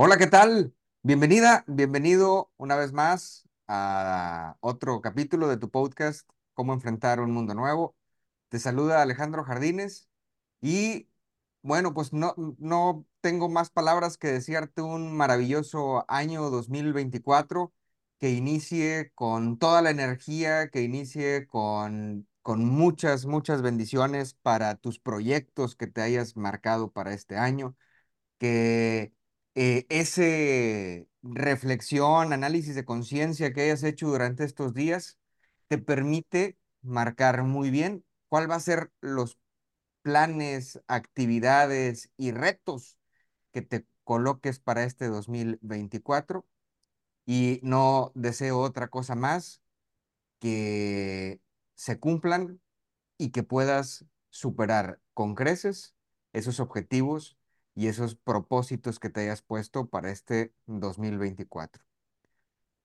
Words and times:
Hola, 0.00 0.16
¿qué 0.16 0.28
tal? 0.28 0.72
Bienvenida, 1.02 1.64
bienvenido 1.66 2.52
una 2.56 2.76
vez 2.76 2.92
más 2.92 3.48
a 3.66 4.56
otro 4.60 5.00
capítulo 5.00 5.48
de 5.48 5.56
tu 5.56 5.70
podcast, 5.70 6.28
Cómo 6.54 6.72
enfrentar 6.72 7.18
un 7.20 7.32
mundo 7.32 7.52
nuevo. 7.54 7.96
Te 8.48 8.60
saluda 8.60 9.02
Alejandro 9.02 9.42
Jardines 9.44 10.08
y 10.60 11.08
bueno, 11.62 11.94
pues 11.94 12.12
no, 12.12 12.34
no 12.58 13.06
tengo 13.20 13.48
más 13.48 13.70
palabras 13.70 14.18
que 14.18 14.28
desearte 14.28 14.82
un 14.82 15.16
maravilloso 15.16 16.04
año 16.08 16.48
2024 16.50 17.72
que 18.20 18.30
inicie 18.30 19.10
con 19.16 19.58
toda 19.58 19.82
la 19.82 19.90
energía, 19.90 20.68
que 20.70 20.82
inicie 20.82 21.48
con, 21.48 22.28
con 22.42 22.64
muchas, 22.66 23.26
muchas 23.26 23.62
bendiciones 23.62 24.34
para 24.34 24.76
tus 24.76 25.00
proyectos 25.00 25.74
que 25.76 25.88
te 25.88 26.02
hayas 26.02 26.36
marcado 26.36 26.92
para 26.92 27.14
este 27.14 27.36
año, 27.36 27.76
que 28.38 29.12
eh, 29.54 29.86
ese 29.88 31.08
reflexión, 31.22 32.32
análisis 32.32 32.74
de 32.74 32.84
conciencia 32.84 33.52
que 33.52 33.62
hayas 33.62 33.82
hecho 33.82 34.08
durante 34.08 34.44
estos 34.44 34.74
días 34.74 35.18
te 35.68 35.78
permite 35.78 36.58
marcar 36.82 37.42
muy 37.44 37.70
bien 37.70 38.04
cuál 38.28 38.50
va 38.50 38.56
a 38.56 38.60
ser 38.60 38.92
los 39.00 39.38
planes, 40.02 40.80
actividades 40.88 42.10
y 42.16 42.32
retos 42.32 42.98
que 43.52 43.62
te 43.62 43.86
coloques 44.04 44.60
para 44.60 44.84
este 44.84 45.08
2024 45.08 46.46
y 47.26 47.60
no 47.62 48.12
deseo 48.14 48.60
otra 48.60 48.88
cosa 48.88 49.14
más 49.14 49.62
que 50.40 51.40
se 51.74 51.98
cumplan 51.98 52.60
y 53.18 53.30
que 53.30 53.42
puedas 53.42 54.04
superar 54.30 55.00
con 55.14 55.34
creces 55.34 55.94
esos 56.32 56.60
objetivos 56.60 57.36
y 57.78 57.86
esos 57.86 58.16
propósitos 58.16 58.98
que 58.98 59.08
te 59.08 59.20
hayas 59.20 59.40
puesto 59.40 59.86
para 59.86 60.10
este 60.10 60.52
2024. 60.66 61.84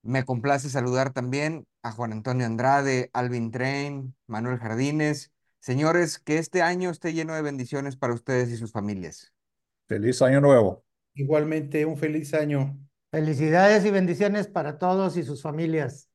Me 0.03 0.23
complace 0.23 0.69
saludar 0.69 1.13
también 1.13 1.66
a 1.81 1.91
Juan 1.91 2.11
Antonio 2.11 2.45
Andrade, 2.45 3.09
Alvin 3.11 3.49
Train, 3.49 4.16
Manuel 4.27 4.59
Jardines. 4.59 5.31
Señores, 5.59 6.19
que 6.19 6.38
este 6.38 6.61
año 6.61 6.91
esté 6.91 7.11
lleno 7.11 7.33
de 7.33 7.41
bendiciones 7.41 7.95
para 7.95 8.14
ustedes 8.14 8.52
y 8.52 8.55
sus 8.55 8.71
familias. 8.71 9.33
Feliz 9.88 10.21
año 10.21 10.39
nuevo. 10.39 10.86
Igualmente, 11.16 11.88
un 11.88 11.97
feliz 11.97 12.36
año. 12.36 12.77
Felicidades 13.09 13.83
y 13.86 13.89
bendiciones 13.89 14.45
para 14.45 14.77
todos 14.77 15.17
y 15.17 15.23
sus 15.23 15.41
familias. 15.41 16.08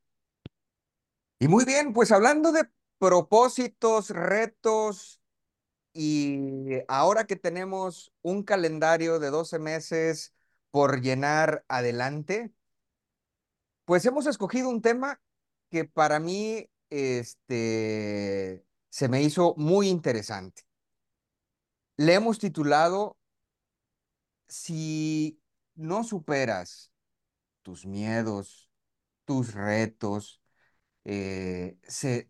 Y 1.40 1.48
muy 1.48 1.64
bien, 1.64 1.92
pues 1.92 2.12
hablando 2.12 2.52
de 2.52 2.62
propósitos, 3.00 4.10
retos, 4.10 5.17
y 5.92 6.80
ahora 6.88 7.26
que 7.26 7.36
tenemos 7.36 8.12
un 8.22 8.42
calendario 8.42 9.18
de 9.18 9.30
12 9.30 9.58
meses 9.58 10.34
por 10.70 11.00
llenar 11.00 11.64
adelante, 11.68 12.52
pues 13.84 14.04
hemos 14.06 14.26
escogido 14.26 14.68
un 14.68 14.82
tema 14.82 15.20
que 15.70 15.84
para 15.84 16.20
mí 16.20 16.68
este, 16.90 18.64
se 18.90 19.08
me 19.08 19.22
hizo 19.22 19.54
muy 19.56 19.88
interesante. 19.88 20.62
Le 21.96 22.14
hemos 22.14 22.38
titulado 22.38 23.18
Si 24.48 25.40
no 25.74 26.04
superas 26.04 26.92
tus 27.62 27.86
miedos, 27.86 28.70
tus 29.24 29.52
retos, 29.54 30.40
eh, 31.04 31.78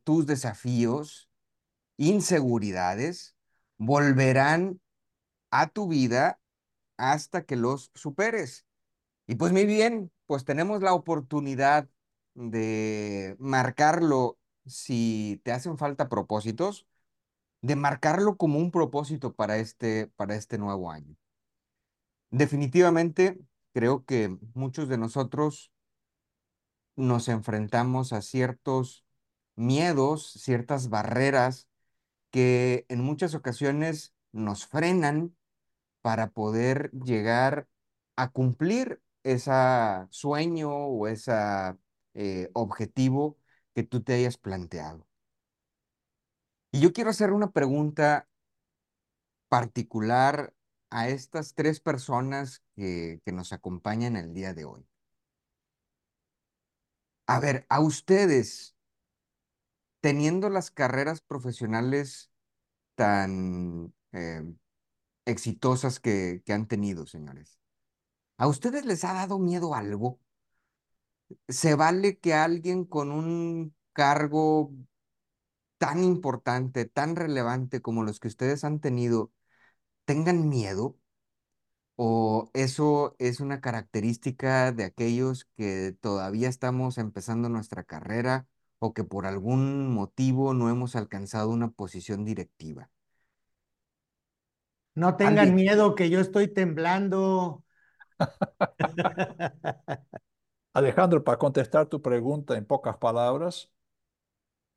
tus 0.04 0.26
desafíos, 0.26 1.30
inseguridades, 1.96 3.37
volverán 3.78 4.80
a 5.50 5.68
tu 5.68 5.88
vida 5.88 6.40
hasta 6.96 7.44
que 7.44 7.56
los 7.56 7.90
superes. 7.94 8.66
Y 9.26 9.36
pues 9.36 9.52
muy 9.52 9.66
bien, 9.66 10.12
pues 10.26 10.44
tenemos 10.44 10.82
la 10.82 10.94
oportunidad 10.94 11.88
de 12.34 13.36
marcarlo 13.38 14.38
si 14.66 15.40
te 15.44 15.52
hacen 15.52 15.78
falta 15.78 16.08
propósitos, 16.08 16.86
de 17.62 17.76
marcarlo 17.76 18.36
como 18.36 18.58
un 18.58 18.70
propósito 18.70 19.34
para 19.34 19.58
este, 19.58 20.08
para 20.16 20.34
este 20.36 20.58
nuevo 20.58 20.90
año. 20.90 21.16
Definitivamente, 22.30 23.38
creo 23.72 24.04
que 24.04 24.36
muchos 24.54 24.88
de 24.88 24.98
nosotros 24.98 25.72
nos 26.96 27.28
enfrentamos 27.28 28.12
a 28.12 28.22
ciertos 28.22 29.04
miedos, 29.54 30.32
ciertas 30.32 30.88
barreras 30.90 31.68
que 32.30 32.86
en 32.88 33.00
muchas 33.02 33.34
ocasiones 33.34 34.14
nos 34.32 34.66
frenan 34.66 35.36
para 36.02 36.30
poder 36.30 36.90
llegar 36.92 37.68
a 38.16 38.30
cumplir 38.30 39.02
ese 39.22 39.52
sueño 40.10 40.70
o 40.70 41.06
ese 41.06 41.32
eh, 42.14 42.50
objetivo 42.54 43.38
que 43.74 43.82
tú 43.82 44.02
te 44.02 44.14
hayas 44.14 44.38
planteado. 44.38 45.06
Y 46.72 46.80
yo 46.80 46.92
quiero 46.92 47.10
hacer 47.10 47.32
una 47.32 47.50
pregunta 47.50 48.28
particular 49.48 50.54
a 50.90 51.08
estas 51.08 51.54
tres 51.54 51.80
personas 51.80 52.62
que, 52.76 53.20
que 53.24 53.32
nos 53.32 53.52
acompañan 53.52 54.16
el 54.16 54.34
día 54.34 54.54
de 54.54 54.64
hoy. 54.64 54.86
A 57.26 57.40
ver, 57.40 57.66
a 57.68 57.80
ustedes, 57.80 58.74
teniendo 60.00 60.50
las 60.50 60.70
carreras 60.70 61.20
profesionales 61.20 62.30
tan 62.96 63.94
eh, 64.12 64.44
exitosas 65.26 66.00
que, 66.00 66.42
que 66.46 66.52
han 66.52 66.68
tenido, 66.68 67.06
señores, 67.06 67.58
¿a 68.38 68.48
ustedes 68.48 68.86
les 68.86 69.04
ha 69.04 69.14
dado 69.14 69.38
miedo 69.38 69.74
algo? 69.74 70.20
¿Se 71.48 71.74
vale 71.74 72.18
que 72.18 72.34
alguien 72.34 72.84
con 72.84 73.10
un 73.12 73.74
cargo 73.92 74.72
tan 75.78 76.02
importante, 76.04 76.84
tan 76.86 77.16
relevante 77.16 77.80
como 77.82 78.04
los 78.04 78.20
que 78.20 78.28
ustedes 78.28 78.64
han 78.64 78.80
tenido, 78.80 79.32
tengan 80.04 80.48
miedo? 80.48 80.98
¿O 81.96 82.50
eso 82.54 83.16
es 83.18 83.40
una 83.40 83.60
característica 83.60 84.72
de 84.72 84.84
aquellos 84.84 85.46
que 85.56 85.96
todavía 86.00 86.48
estamos 86.48 86.98
empezando 86.98 87.48
nuestra 87.48 87.84
carrera 87.84 88.46
o 88.78 88.94
que 88.94 89.04
por 89.04 89.26
algún 89.26 89.92
motivo 89.92 90.54
no 90.54 90.70
hemos 90.70 90.96
alcanzado 90.96 91.50
una 91.50 91.70
posición 91.70 92.24
directiva. 92.24 92.90
No 94.94 95.16
tengan 95.16 95.54
miedo 95.54 95.94
que 95.94 96.10
yo 96.10 96.20
estoy 96.20 96.48
temblando. 96.48 97.64
Alejandro, 100.72 101.22
para 101.24 101.38
contestar 101.38 101.86
tu 101.86 102.00
pregunta 102.02 102.56
en 102.56 102.64
pocas 102.66 102.96
palabras, 102.96 103.70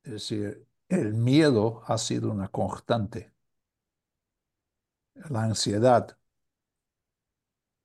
es 0.04 0.12
decir, 0.12 0.66
el 0.88 1.12
miedo 1.14 1.82
ha 1.86 1.98
sido 1.98 2.30
una 2.30 2.46
constante. 2.48 3.32
La 5.30 5.42
ansiedad, 5.44 6.16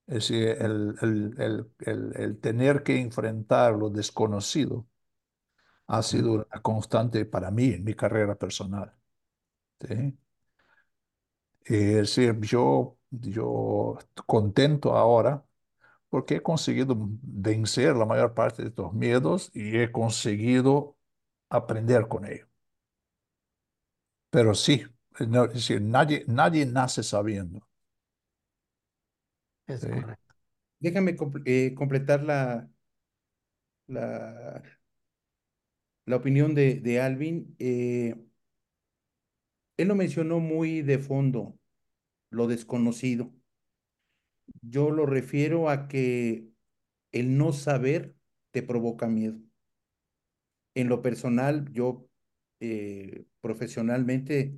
es 0.07 0.13
decir, 0.15 0.47
el, 0.49 0.95
el, 1.01 1.71
el, 1.79 2.13
el 2.15 2.39
tener 2.39 2.83
que 2.83 2.99
enfrentar 2.99 3.73
lo 3.73 3.89
desconocido, 3.89 4.87
ha 5.87 6.03
sido 6.03 6.33
una 6.33 6.61
constante 6.61 7.25
para 7.25 7.51
mí 7.51 7.67
en 7.73 7.83
mi 7.83 7.93
carrera 7.95 8.35
personal. 8.37 8.93
¿sí? 9.81 10.17
Es 11.65 12.15
decir, 12.15 12.39
yo, 12.41 12.97
yo 13.11 13.97
contento 14.25 14.95
ahora 14.95 15.45
porque 16.09 16.37
he 16.37 16.43
conseguido 16.43 16.95
vencer 16.97 17.95
la 17.95 18.05
mayor 18.05 18.33
parte 18.33 18.63
de 18.63 18.69
estos 18.69 18.93
miedos 18.93 19.51
y 19.53 19.77
he 19.77 19.91
conseguido 19.91 20.97
aprender 21.49 22.07
con 22.07 22.25
ellos. 22.25 22.47
Pero 24.29 24.53
sí, 24.55 24.83
es 25.19 25.29
decir, 25.53 25.81
nadie, 25.81 26.23
nadie 26.27 26.65
nace 26.65 27.03
sabiendo. 27.03 27.67
Es 29.67 29.85
correcto. 29.85 30.35
Déjame 30.79 31.17
eh, 31.45 31.73
completar 31.75 32.23
la, 32.23 32.69
la, 33.87 34.61
la 36.07 36.17
opinión 36.17 36.55
de, 36.55 36.75
de 36.81 37.01
Alvin. 37.01 37.55
Eh, 37.59 38.15
él 39.77 39.87
lo 39.87 39.95
mencionó 39.95 40.39
muy 40.39 40.81
de 40.83 40.99
fondo, 40.99 41.57
lo 42.31 42.47
desconocido. 42.47 43.33
yo 44.61 44.91
lo 44.91 45.05
refiero 45.05 45.69
a 45.69 45.87
que 45.87 46.49
el 47.11 47.37
no 47.37 47.53
saber 47.53 48.15
te 48.51 48.63
provoca 48.63 49.07
miedo. 49.07 49.39
En 50.75 50.89
lo 50.89 51.01
personal, 51.01 51.71
yo 51.73 52.07
eh, 52.59 53.25
profesionalmente 53.41 54.57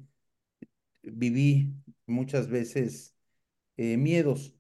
viví 1.04 1.74
muchas 2.06 2.48
veces 2.50 3.16
eh, 3.78 3.98
miedos 3.98 4.56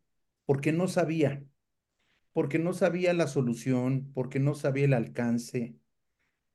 porque 0.45 0.71
no 0.73 0.87
sabía, 0.87 1.43
porque 2.33 2.59
no 2.59 2.73
sabía 2.73 3.13
la 3.13 3.27
solución, 3.27 4.11
porque 4.15 4.39
no 4.39 4.55
sabía 4.55 4.85
el 4.85 4.93
alcance, 4.95 5.75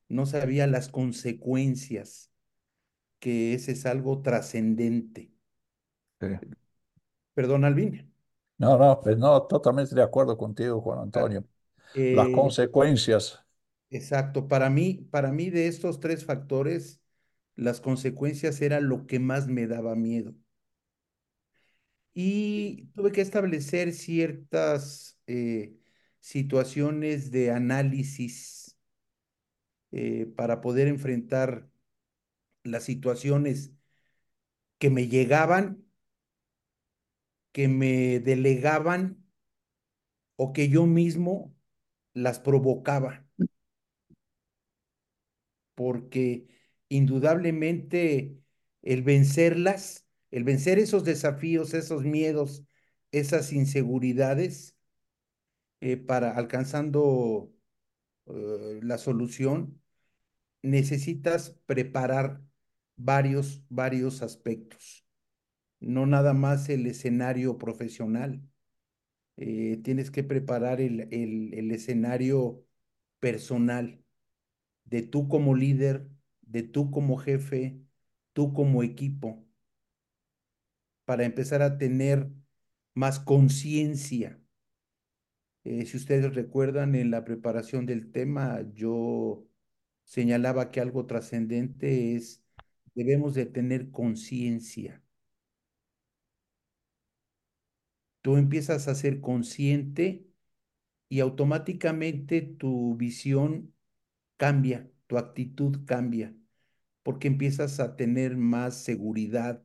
no 0.08 0.26
sabía 0.26 0.66
las 0.66 0.88
consecuencias, 0.88 2.30
que 3.20 3.54
ese 3.54 3.72
es 3.72 3.86
algo 3.86 4.22
trascendente. 4.22 5.32
Sí. 6.20 6.26
Perdón, 7.34 7.64
Alvin. 7.64 8.12
No, 8.58 8.76
no, 8.78 9.00
pues 9.00 9.16
no, 9.18 9.42
totalmente 9.46 9.94
de 9.94 10.02
acuerdo 10.02 10.36
contigo, 10.38 10.80
Juan 10.80 11.00
Antonio. 11.00 11.44
Las 12.10 12.28
Eh, 12.28 12.30
consecuencias, 12.30 13.44
Exacto. 13.90 14.46
Para 14.48 14.68
mí, 14.70 15.06
para 15.10 15.32
mí 15.32 15.48
de 15.50 15.68
estos 15.68 15.98
tres 16.00 16.24
factores, 16.26 17.00
las 17.56 17.80
consecuencias 17.80 18.60
era 18.62 18.80
lo 18.80 19.06
que 19.06 19.20
más 19.20 19.46
me 19.48 19.66
daba 19.66 19.94
miedo. 19.96 20.34
Y 22.14 22.86
tuve 22.94 23.10
que 23.12 23.20
establecer 23.22 23.92
ciertas 23.92 25.18
eh, 25.26 25.76
situaciones 26.20 27.30
de 27.32 27.50
análisis 27.50 28.63
eh, 29.96 30.26
para 30.36 30.60
poder 30.60 30.88
enfrentar 30.88 31.68
las 32.64 32.84
situaciones 32.84 33.72
que 34.78 34.90
me 34.90 35.08
llegaban, 35.08 35.84
que 37.52 37.68
me 37.68 38.20
delegaban 38.20 39.24
o 40.36 40.52
que 40.52 40.68
yo 40.68 40.86
mismo 40.86 41.54
las 42.14 42.38
provocaba. 42.40 43.26
Porque 45.74 46.46
indudablemente 46.88 48.36
el 48.82 49.02
vencerlas, 49.02 50.06
el 50.30 50.44
vencer 50.44 50.78
esos 50.78 51.04
desafíos, 51.04 51.74
esos 51.74 52.04
miedos, 52.04 52.64
esas 53.12 53.52
inseguridades, 53.52 54.76
eh, 55.80 55.96
para 55.96 56.32
alcanzando 56.36 57.52
eh, 58.26 58.80
la 58.82 58.98
solución, 58.98 59.82
necesitas 60.64 61.50
preparar 61.66 62.42
varios, 62.96 63.64
varios 63.68 64.22
aspectos, 64.22 65.06
no 65.80 66.06
nada 66.06 66.32
más 66.32 66.68
el 66.70 66.86
escenario 66.86 67.58
profesional. 67.58 68.42
Eh, 69.36 69.80
tienes 69.84 70.10
que 70.10 70.24
preparar 70.24 70.80
el, 70.80 71.08
el, 71.12 71.70
escenario 71.72 72.64
personal 73.20 74.02
de 74.84 75.02
tú 75.02 75.28
como 75.28 75.54
líder, 75.54 76.08
de 76.42 76.62
tú 76.62 76.90
como 76.90 77.16
jefe, 77.18 77.80
tú 78.32 78.52
como 78.54 78.82
equipo, 78.82 79.44
para 81.04 81.24
empezar 81.24 81.62
a 81.62 81.78
tener 81.78 82.30
más 82.94 83.18
conciencia. 83.20 84.40
Eh, 85.64 85.84
si 85.86 85.96
ustedes 85.96 86.34
recuerdan, 86.34 86.94
en 86.94 87.10
la 87.10 87.24
preparación 87.24 87.86
del 87.86 88.12
tema, 88.12 88.62
yo 88.74 89.46
señalaba 90.04 90.70
que 90.70 90.80
algo 90.80 91.06
trascendente 91.06 92.16
es, 92.16 92.44
debemos 92.94 93.34
de 93.34 93.46
tener 93.46 93.90
conciencia. 93.90 95.02
Tú 98.22 98.36
empiezas 98.36 98.88
a 98.88 98.94
ser 98.94 99.20
consciente 99.20 100.26
y 101.08 101.20
automáticamente 101.20 102.42
tu 102.42 102.96
visión 102.96 103.74
cambia, 104.36 104.90
tu 105.06 105.18
actitud 105.18 105.84
cambia, 105.86 106.34
porque 107.02 107.28
empiezas 107.28 107.80
a 107.80 107.96
tener 107.96 108.36
más 108.36 108.82
seguridad, 108.82 109.64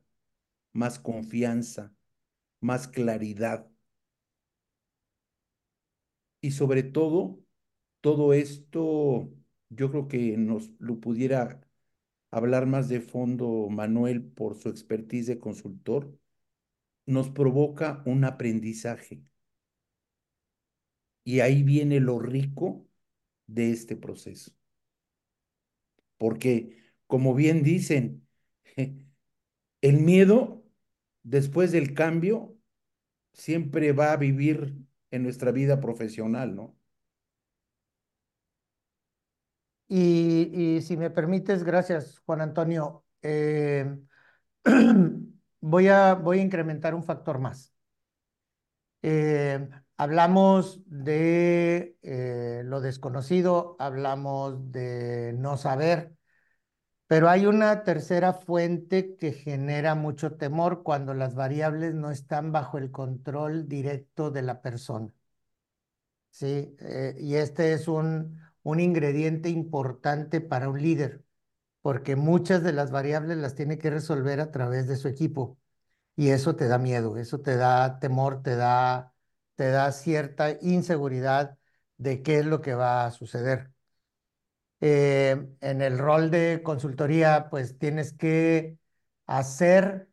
más 0.72 0.98
confianza, 0.98 1.94
más 2.60 2.88
claridad. 2.88 3.68
Y 6.40 6.52
sobre 6.52 6.82
todo, 6.82 7.40
todo 8.00 8.32
esto 8.34 9.32
yo 9.70 9.90
creo 9.90 10.08
que 10.08 10.36
nos 10.36 10.70
lo 10.78 11.00
pudiera 11.00 11.60
hablar 12.30 12.66
más 12.66 12.88
de 12.88 13.00
fondo 13.00 13.68
Manuel 13.70 14.22
por 14.24 14.56
su 14.56 14.68
expertise 14.68 15.26
de 15.28 15.38
consultor, 15.40 16.16
nos 17.06 17.30
provoca 17.30 18.02
un 18.06 18.24
aprendizaje. 18.24 19.22
Y 21.24 21.40
ahí 21.40 21.62
viene 21.62 22.00
lo 22.00 22.18
rico 22.18 22.86
de 23.46 23.70
este 23.72 23.96
proceso. 23.96 24.52
Porque, 26.16 26.76
como 27.06 27.34
bien 27.34 27.62
dicen, 27.62 28.26
el 29.82 30.00
miedo 30.00 30.64
después 31.22 31.72
del 31.72 31.94
cambio 31.94 32.56
siempre 33.32 33.92
va 33.92 34.12
a 34.12 34.16
vivir 34.16 34.76
en 35.10 35.22
nuestra 35.22 35.52
vida 35.52 35.80
profesional, 35.80 36.54
¿no? 36.54 36.79
Y, 39.92 40.80
si 40.82 40.96
me 40.96 41.10
permites, 41.10 41.64
gracias, 41.64 42.20
Juan 42.24 42.40
Antonio. 42.42 43.04
eh, 43.22 43.98
voy 45.60 45.88
a, 45.88 46.14
voy 46.14 46.38
a 46.38 46.42
incrementar 46.42 46.94
un 46.94 47.02
factor 47.02 47.40
más. 47.40 47.74
Eh, 49.02 49.68
hablamos 49.96 50.80
de 50.86 51.96
eh, 52.02 52.62
lo 52.64 52.80
desconocido, 52.80 53.76
hablamos 53.80 54.70
de 54.70 55.34
no 55.36 55.56
saber, 55.56 56.14
pero 57.08 57.28
hay 57.28 57.46
una 57.46 57.84
tercera 57.84 58.32
fuente 58.34 59.16
que 59.16 59.32
genera 59.32 59.96
mucho 59.96 60.36
temor 60.36 60.82
cuando 60.84 61.14
las 61.14 61.34
variables 61.34 61.94
no 61.94 62.10
están 62.12 62.52
bajo 62.52 62.78
el 62.78 62.92
control 62.92 63.68
directo 63.68 64.30
de 64.30 64.42
la 64.42 64.62
persona. 64.62 65.10
Sí, 66.30 66.76
y 67.18 67.34
este 67.34 67.72
es 67.72 67.88
un, 67.88 68.40
un 68.62 68.80
ingrediente 68.80 69.48
importante 69.50 70.40
para 70.40 70.68
un 70.68 70.80
líder, 70.82 71.24
porque 71.82 72.16
muchas 72.16 72.62
de 72.62 72.72
las 72.72 72.90
variables 72.90 73.38
las 73.38 73.54
tiene 73.54 73.78
que 73.78 73.90
resolver 73.90 74.40
a 74.40 74.50
través 74.52 74.88
de 74.88 74.96
su 74.96 75.08
equipo. 75.08 75.58
Y 76.16 76.30
eso 76.30 76.56
te 76.56 76.68
da 76.68 76.78
miedo, 76.78 77.16
eso 77.18 77.40
te 77.40 77.56
da 77.56 77.98
temor, 78.00 78.42
te 78.42 78.56
da, 78.56 79.14
te 79.56 79.70
da 79.70 79.92
cierta 79.92 80.52
inseguridad 80.62 81.58
de 81.98 82.22
qué 82.22 82.40
es 82.40 82.46
lo 82.46 82.60
que 82.62 82.74
va 82.74 83.06
a 83.06 83.10
suceder. 83.12 83.72
Eh, 84.82 85.36
en 85.60 85.82
el 85.82 85.98
rol 85.98 86.30
de 86.30 86.62
consultoría, 86.62 87.48
pues 87.50 87.78
tienes 87.78 88.12
que 88.14 88.78
hacer 89.26 90.08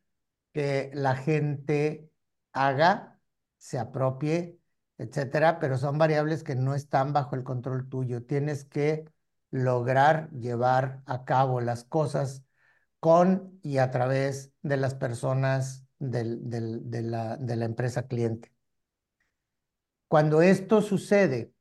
que 0.54 0.92
la 0.94 1.16
gente 1.16 2.10
haga, 2.54 3.20
se 3.58 3.80
apropie, 3.80 4.60
etcétera, 4.98 5.60
pero 5.60 5.78
son 5.78 5.98
variables 5.98 6.44
que 6.44 6.56
no 6.56 6.74
están 6.76 7.14
bajo 7.14 7.36
el 7.36 7.44
control 7.44 7.90
tuyo. 7.90 8.24
Tienes 8.26 8.66
que 8.66 9.06
lograr 9.52 10.30
llevar 10.32 11.02
a 11.06 11.26
cabo 11.26 11.62
las 11.62 11.84
cosas 11.84 12.44
con 13.00 13.60
y 13.64 13.78
a 13.78 13.92
través 13.92 14.52
de 14.62 14.78
las 14.78 14.96
personas 14.96 15.86
de, 16.00 16.24
la, 17.04 17.66
empresa 17.66 18.08
cliente. 18.08 18.52
Cuando 20.08 20.42
esto 20.42 20.82
sucede, 20.82 21.54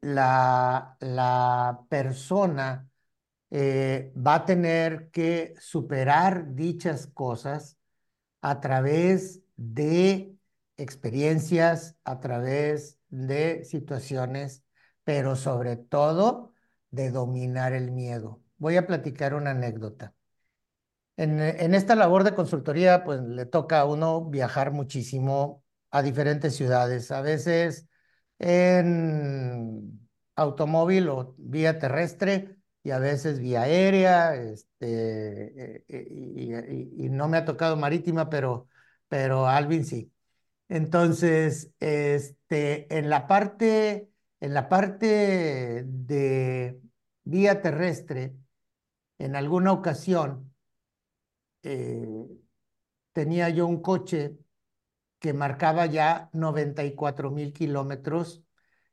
la, 0.00 0.96
la 1.00 1.80
persona 1.88 2.88
eh, 3.50 4.12
va 4.16 4.34
a 4.36 4.44
tener 4.44 5.10
que 5.10 5.54
superar 5.60 6.54
dichas 6.54 7.06
cosas 7.06 7.78
a 8.42 8.60
través 8.60 9.42
de 9.56 10.33
experiencias, 10.76 11.96
a 12.04 12.20
través 12.20 12.98
de 13.08 13.64
situaciones, 13.64 14.64
pero 15.04 15.36
sobre 15.36 15.76
todo 15.76 16.52
de 16.90 17.10
dominar 17.10 17.72
el 17.72 17.92
miedo. 17.92 18.42
Voy 18.58 18.76
a 18.76 18.86
platicar 18.86 19.34
una 19.34 19.50
anécdota. 19.50 20.14
En, 21.16 21.74
esta 21.74 21.94
labor 21.94 22.24
de 22.24 22.34
consultoría, 22.34 23.04
pues 23.04 23.20
le 23.20 23.46
toca 23.46 23.80
a 23.80 23.84
uno 23.84 24.24
viajar 24.24 24.72
muchísimo 24.72 25.64
a 25.90 26.02
diferentes 26.02 26.56
ciudades, 26.56 27.10
a 27.12 27.20
veces 27.20 27.88
en 28.38 30.08
automóvil 30.34 31.08
o 31.08 31.34
vía 31.38 31.78
terrestre 31.78 32.56
y 32.82 32.90
a 32.90 32.98
veces 32.98 33.38
vía 33.38 33.62
aérea, 33.62 34.34
este, 34.34 35.84
y, 35.88 36.52
y, 36.54 37.06
y 37.06 37.08
no 37.10 37.28
me 37.28 37.38
ha 37.38 37.44
tocado 37.44 37.76
marítima, 37.76 38.28
pero, 38.28 38.68
pero 39.08 39.46
Alvin 39.46 39.84
sí. 39.84 40.13
Entonces, 40.74 41.70
este, 41.78 42.98
en 42.98 43.08
la 43.08 43.28
parte, 43.28 44.10
en 44.40 44.54
la 44.54 44.68
parte 44.68 45.84
de 45.86 46.80
vía 47.22 47.62
terrestre, 47.62 48.34
en 49.18 49.36
alguna 49.36 49.70
ocasión, 49.70 50.52
eh, 51.62 52.26
tenía 53.12 53.50
yo 53.50 53.68
un 53.68 53.82
coche 53.82 54.36
que 55.20 55.32
marcaba 55.32 55.86
ya 55.86 56.28
94 56.32 57.30
mil 57.30 57.52
kilómetros 57.52 58.42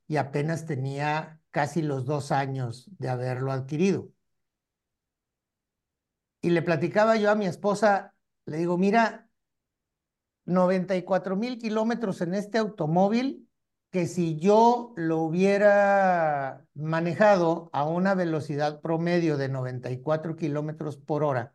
y 0.08 0.18
apenas 0.18 0.68
tenía 0.68 1.42
casi 1.50 1.82
los 1.82 2.06
dos 2.06 2.32
años 2.32 2.92
de 3.00 3.10
haberlo 3.10 3.52
adquirido. 3.52 4.12
Y 6.42 6.52
le 6.52 6.62
platicaba 6.62 7.16
yo 7.18 7.32
a 7.32 7.36
mi 7.36 7.48
esposa, 7.48 8.14
le 8.46 8.58
digo, 8.58 8.78
mira, 8.78 9.31
94 10.52 11.36
mil 11.36 11.58
kilómetros 11.58 12.22
en 12.22 12.34
este 12.34 12.58
automóvil 12.58 13.48
que 13.92 14.08
si 14.08 14.38
yo 14.38 14.94
lo 14.96 15.20
hubiera 15.20 16.66
manejado 16.74 17.70
a 17.74 17.86
una 17.86 18.16
velocidad 18.16 18.82
promedio 18.82 19.38
de 19.38 19.50
94 19.50 20.38
kilómetros 20.38 20.98
por 20.98 21.24
hora, 21.24 21.54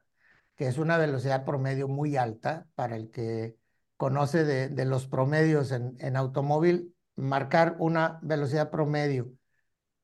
que 0.54 0.66
es 0.68 0.78
una 0.78 0.98
velocidad 0.98 1.44
promedio 1.44 1.88
muy 1.88 2.16
alta 2.16 2.68
para 2.74 2.96
el 2.96 3.10
que 3.10 3.56
conoce 3.96 4.44
de, 4.44 4.84
los 4.84 5.06
promedios 5.06 5.72
en, 5.72 6.16
automóvil, 6.16 6.94
marcar 7.16 7.76
una 7.78 8.18
velocidad 8.22 8.70
promedio 8.70 9.32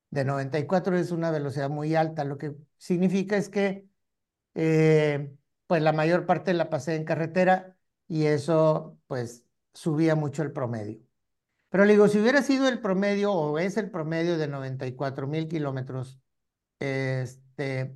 de 0.09 0.25
94 0.25 0.97
es 0.97 1.11
una 1.11 1.31
velocidad 1.31 1.69
muy 1.69 1.95
alta, 1.95 2.23
lo 2.23 2.37
que 2.37 2.55
significa 2.77 3.37
es 3.37 3.49
que 3.49 3.87
eh, 4.55 5.35
pues 5.67 5.81
la 5.81 5.93
mayor 5.93 6.25
parte 6.25 6.53
la 6.53 6.69
pasé 6.69 6.95
en 6.95 7.05
carretera 7.05 7.75
y 8.07 8.25
eso 8.25 8.97
pues 9.07 9.45
subía 9.73 10.15
mucho 10.15 10.43
el 10.43 10.51
promedio. 10.51 10.99
Pero 11.69 11.85
le 11.85 11.93
digo, 11.93 12.07
si 12.07 12.19
hubiera 12.19 12.43
sido 12.43 12.67
el 12.67 12.79
promedio 12.81 13.33
o 13.33 13.57
es 13.59 13.77
el 13.77 13.89
promedio 13.91 14.37
de 14.37 14.47
94 14.47 15.27
mil 15.27 15.47
kilómetros, 15.47 16.19
este, 16.79 17.95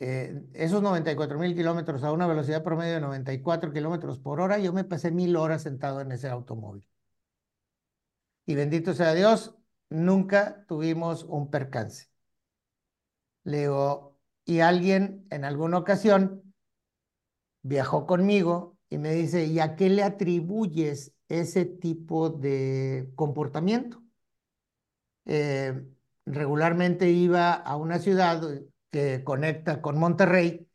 eh, 0.00 0.42
esos 0.54 0.82
94 0.82 1.38
mil 1.38 1.54
kilómetros 1.54 2.04
a 2.04 2.12
una 2.12 2.26
velocidad 2.26 2.62
promedio 2.64 2.94
de 2.94 3.00
94 3.00 3.72
kilómetros 3.72 4.18
por 4.18 4.40
hora, 4.40 4.58
yo 4.58 4.72
me 4.72 4.84
pasé 4.84 5.10
mil 5.10 5.36
horas 5.36 5.62
sentado 5.62 6.00
en 6.00 6.12
ese 6.12 6.28
automóvil. 6.28 6.86
Y 8.46 8.54
bendito 8.54 8.94
sea 8.94 9.14
Dios, 9.14 9.54
nunca 9.90 10.64
tuvimos 10.66 11.24
un 11.24 11.50
percance. 11.50 12.08
Le 13.44 13.60
digo, 13.60 14.18
y 14.44 14.60
alguien 14.60 15.26
en 15.30 15.44
alguna 15.44 15.78
ocasión 15.78 16.54
viajó 17.62 18.06
conmigo 18.06 18.73
y 18.90 18.98
me 18.98 19.12
dice, 19.14 19.44
¿y 19.46 19.60
a 19.60 19.76
qué 19.76 19.88
le 19.90 20.02
atribuyes 20.02 21.14
ese 21.28 21.64
tipo 21.64 22.30
de 22.30 23.10
comportamiento. 23.16 24.02
Eh, 25.26 25.86
regularmente 26.26 27.10
iba 27.10 27.52
a 27.54 27.76
una 27.76 27.98
ciudad 27.98 28.42
que 28.90 29.24
conecta 29.24 29.80
con 29.82 29.98
Monterrey 29.98 30.68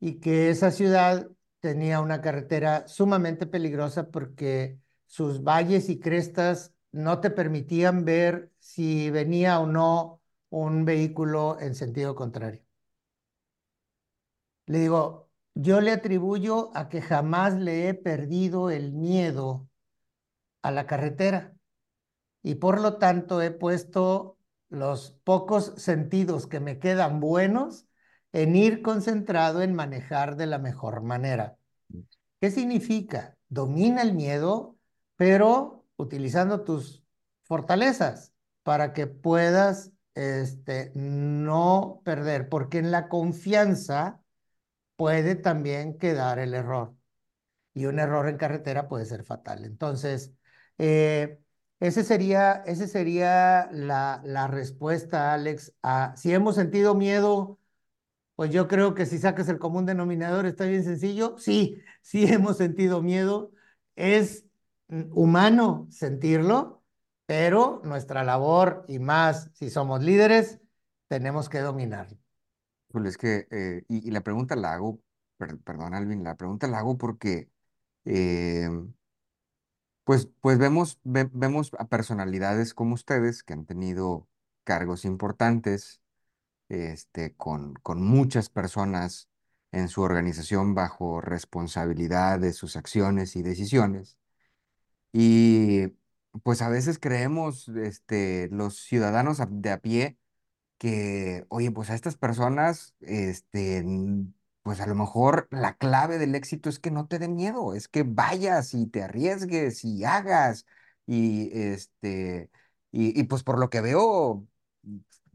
y 0.00 0.20
que 0.20 0.50
esa 0.50 0.70
ciudad 0.72 1.30
tenía 1.60 2.00
una 2.00 2.22
carretera 2.22 2.88
sumamente 2.88 3.46
peligrosa 3.46 4.10
porque 4.10 4.78
sus 5.06 5.42
valles 5.44 5.88
y 5.90 6.00
crestas 6.00 6.74
no 6.92 7.20
te 7.20 7.30
permitían 7.30 8.04
ver 8.04 8.52
si 8.58 9.10
venía 9.10 9.60
o 9.60 9.66
no 9.66 10.22
un 10.50 10.84
vehículo 10.84 11.58
en 11.60 11.74
sentido 11.74 12.14
contrario. 12.14 12.62
Le 14.66 14.78
digo, 14.80 15.30
yo 15.54 15.80
le 15.80 15.92
atribuyo 15.92 16.70
a 16.76 16.88
que 16.88 17.02
jamás 17.02 17.54
le 17.54 17.88
he 17.88 17.94
perdido 17.94 18.70
el 18.70 18.92
miedo 18.92 19.68
a 20.62 20.70
la 20.70 20.86
carretera 20.86 21.54
y 22.42 22.56
por 22.56 22.80
lo 22.80 22.98
tanto 22.98 23.42
he 23.42 23.50
puesto 23.50 24.38
los 24.68 25.12
pocos 25.24 25.74
sentidos 25.76 26.46
que 26.46 26.60
me 26.60 26.78
quedan 26.78 27.20
buenos 27.20 27.86
en 28.32 28.56
ir 28.56 28.80
concentrado 28.82 29.62
en 29.62 29.74
manejar 29.74 30.36
de 30.36 30.46
la 30.46 30.58
mejor 30.58 31.02
manera. 31.02 31.58
¿Qué 32.40 32.50
significa? 32.50 33.36
Domina 33.48 34.00
el 34.00 34.14
miedo, 34.14 34.78
pero 35.16 35.84
utilizando 35.96 36.62
tus 36.62 37.04
fortalezas 37.42 38.32
para 38.62 38.94
que 38.94 39.06
puedas 39.06 39.92
este, 40.14 40.92
no 40.94 42.00
perder, 42.04 42.48
porque 42.48 42.78
en 42.78 42.90
la 42.90 43.08
confianza 43.08 44.21
puede 44.96 45.34
también 45.36 45.98
quedar 45.98 46.38
el 46.38 46.54
error. 46.54 46.94
Y 47.74 47.86
un 47.86 47.98
error 47.98 48.28
en 48.28 48.36
carretera 48.38 48.88
puede 48.88 49.06
ser 49.06 49.24
fatal. 49.24 49.64
Entonces, 49.64 50.32
eh, 50.78 51.38
ese 51.80 52.04
sería, 52.04 52.62
ese 52.66 52.88
sería 52.88 53.68
la, 53.72 54.20
la 54.24 54.46
respuesta, 54.48 55.32
Alex. 55.34 55.74
A, 55.82 56.14
si 56.16 56.32
hemos 56.34 56.54
sentido 56.56 56.94
miedo, 56.94 57.58
pues 58.36 58.50
yo 58.52 58.68
creo 58.68 58.94
que 58.94 59.06
si 59.06 59.18
sacas 59.18 59.48
el 59.48 59.58
común 59.58 59.86
denominador 59.86 60.46
está 60.46 60.64
bien 60.66 60.84
sencillo. 60.84 61.36
Sí, 61.38 61.82
sí 62.02 62.24
hemos 62.32 62.56
sentido 62.58 63.02
miedo. 63.02 63.52
Es 63.96 64.46
humano 64.88 65.88
sentirlo, 65.90 66.82
pero 67.26 67.80
nuestra 67.84 68.24
labor, 68.24 68.84
y 68.88 68.98
más 68.98 69.50
si 69.54 69.70
somos 69.70 70.02
líderes, 70.02 70.60
tenemos 71.08 71.48
que 71.48 71.60
dominarlo. 71.60 72.21
Es 73.06 73.18
que, 73.18 73.46
eh, 73.50 73.84
y, 73.88 74.10
la 74.10 74.22
pregunta 74.22 74.56
la 74.56 74.74
hago, 74.74 75.00
perdón 75.38 75.94
Alvin, 75.94 76.24
la 76.24 76.36
pregunta 76.36 76.66
la 76.68 76.78
hago 76.78 76.98
porque 76.98 77.50
eh, 78.04 78.68
pues, 80.04 80.28
pues 80.40 80.58
vemos, 80.58 80.98
vemos 81.04 81.70
a 81.78 81.86
personalidades 81.88 82.74
como 82.74 82.94
ustedes 82.94 83.42
que 83.42 83.52
han 83.54 83.66
tenido 83.66 84.28
cargos 84.64 85.04
importantes, 85.04 86.00
este, 86.68 87.34
con, 87.36 87.74
con 87.74 88.02
muchas 88.02 88.50
personas 88.50 89.28
en 89.72 89.88
su 89.88 90.02
organización 90.02 90.74
bajo 90.74 91.20
responsabilidad 91.20 92.40
de 92.40 92.52
sus 92.52 92.76
acciones 92.76 93.36
y 93.36 93.42
decisiones. 93.42 94.18
Y 95.12 95.88
pues 96.42 96.62
a 96.62 96.68
veces 96.68 96.98
creemos, 96.98 97.68
este, 97.68 98.48
los 98.50 98.76
ciudadanos 98.78 99.38
de 99.48 99.70
a 99.70 99.80
pie, 99.80 100.18
que, 100.82 101.46
oye, 101.48 101.70
pues 101.70 101.90
a 101.90 101.94
estas 101.94 102.16
personas, 102.16 102.96
este, 103.02 103.84
pues 104.64 104.80
a 104.80 104.86
lo 104.88 104.96
mejor 104.96 105.46
la 105.52 105.76
clave 105.76 106.18
del 106.18 106.34
éxito 106.34 106.68
es 106.68 106.80
que 106.80 106.90
no 106.90 107.06
te 107.06 107.20
dé 107.20 107.28
miedo, 107.28 107.72
es 107.72 107.86
que 107.86 108.02
vayas 108.02 108.74
y 108.74 108.88
te 108.88 109.04
arriesgues 109.04 109.84
y 109.84 110.02
hagas 110.02 110.66
y 111.06 111.56
este 111.56 112.50
y, 112.90 113.22
pues 113.22 113.44
por 113.44 113.60
lo 113.60 113.70
que 113.70 113.80
veo 113.80 114.44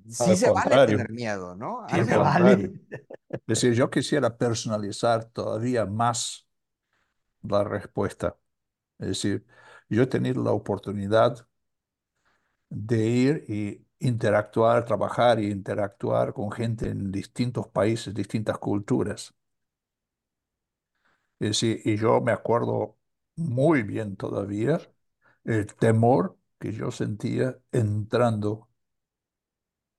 sí 0.10 0.36
se 0.36 0.50
vale 0.50 0.86
tener 0.86 1.12
miedo, 1.12 1.56
¿no? 1.56 1.88
Sí 1.88 2.04
se 2.04 2.18
vale. 2.18 2.74
Es 3.30 3.42
decir, 3.48 3.74
yo 3.74 3.90
quisiera 3.90 4.38
personalizar 4.38 5.24
todavía 5.24 5.86
más 5.86 6.46
la 7.42 7.64
respuesta. 7.64 8.36
Es 9.00 9.08
decir, 9.08 9.46
yo 9.88 10.04
he 10.04 10.08
tenido 10.08 10.44
la 10.44 10.52
oportunidad 10.52 11.48
de 12.70 13.08
ir 13.08 13.46
y 13.48 13.87
interactuar, 14.00 14.86
trabajar 14.86 15.40
e 15.40 15.50
interactuar 15.50 16.34
con 16.34 16.52
gente 16.52 16.90
en 16.90 17.12
distintos 17.12 17.68
países, 17.70 18.14
distintas 18.14 18.58
culturas. 18.60 19.34
y 21.40 21.98
yo 21.98 22.22
me 22.22 22.32
acuerdo 22.32 22.98
muy 23.36 23.84
bien 23.84 24.16
todavía 24.18 24.80
el 25.46 25.68
temor 25.76 26.38
que 26.60 26.74
yo 26.74 26.92
sentía 26.92 27.58
entrando 27.72 28.70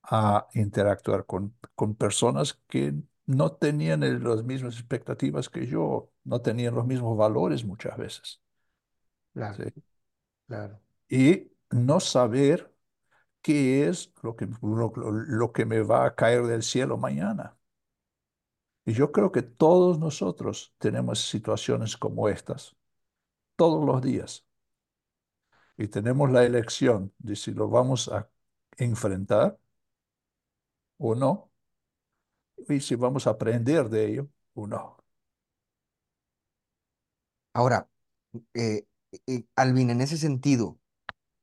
a 0.02 0.48
interactuar 0.54 1.26
con, 1.26 1.54
con 1.74 1.94
personas 1.94 2.54
que 2.68 2.94
no 3.26 3.52
tenían 3.52 4.00
las 4.24 4.42
mismas 4.44 4.74
expectativas 4.74 5.48
que 5.50 5.66
yo, 5.66 6.10
no 6.24 6.40
tenían 6.40 6.74
los 6.74 6.86
mismos 6.86 7.16
valores 7.16 7.64
muchas 7.64 7.96
veces. 7.98 8.40
Claro, 9.34 9.66
claro. 10.48 10.80
Y 11.08 11.50
no 11.70 12.00
saber 12.00 12.72
qué 13.42 13.88
es 13.88 14.12
lo 14.22 14.36
que, 14.36 14.48
lo, 14.62 15.52
que 15.52 15.64
me 15.66 15.82
va 15.82 16.06
a 16.06 16.14
caer 16.14 16.44
del 16.44 16.62
cielo 16.62 16.96
mañana. 16.98 17.56
Y 18.84 18.92
yo 18.94 19.12
creo 19.12 19.30
que 19.32 19.42
todos 19.42 19.98
nosotros 19.98 20.74
tenemos 20.78 21.20
situaciones 21.28 21.96
como 21.96 22.28
estas, 22.28 22.76
todos 23.56 23.84
los 23.86 24.02
días. 24.02 24.46
Y 25.76 25.88
tenemos 25.88 26.30
la 26.30 26.44
elección 26.44 27.12
de 27.18 27.36
si 27.36 27.52
lo 27.52 27.68
vamos 27.68 28.08
a 28.08 28.28
enfrentar 28.76 29.58
o 30.98 31.14
no, 31.14 31.50
y 32.68 32.80
si 32.80 32.94
vamos 32.94 33.26
a 33.26 33.30
aprender 33.30 33.88
de 33.88 34.06
ello 34.06 34.28
o 34.54 34.66
no. 34.66 34.96
Ahora, 37.52 37.88
eh, 38.54 38.86
eh, 39.26 39.44
Alvin, 39.56 39.90
en 39.90 40.00
ese 40.00 40.16
sentido, 40.18 40.78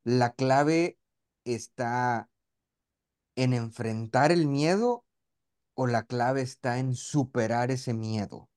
la 0.04 0.34
clave 0.36 1.00
está 1.46 2.30
en 3.36 3.54
enfrentar 3.54 4.32
el 4.32 4.48
miedo 4.48 5.06
o 5.76 5.88
la 5.88 6.04
clave 6.04 6.42
está 6.42 6.80
en 6.80 6.96
superar 6.96 7.72
ese 7.72 7.94
miedo? 7.94 8.50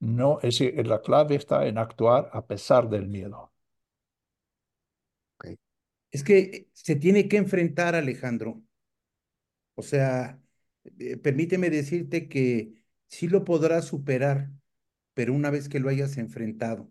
No, 0.00 0.38
es 0.38 0.58
decir, 0.58 0.86
la 0.86 1.00
clave 1.02 1.36
está 1.36 1.66
en 1.66 1.78
actuar 1.78 2.30
a 2.32 2.46
pesar 2.46 2.88
del 2.88 3.08
miedo. 3.08 3.52
Es 6.10 6.24
que 6.24 6.68
se 6.72 6.96
tiene 6.96 7.28
que 7.28 7.36
enfrentar, 7.36 7.94
Alejandro. 7.94 8.62
O 9.74 9.82
sea, 9.82 10.40
eh, 10.98 11.16
permíteme 11.16 11.70
decirte 11.70 12.28
que 12.28 12.82
sí 13.08 13.28
lo 13.28 13.44
podrás 13.44 13.86
superar, 13.86 14.50
pero 15.14 15.34
una 15.34 15.50
vez 15.50 15.68
que 15.68 15.80
lo 15.80 15.88
hayas 15.88 16.16
enfrentado. 16.18 16.90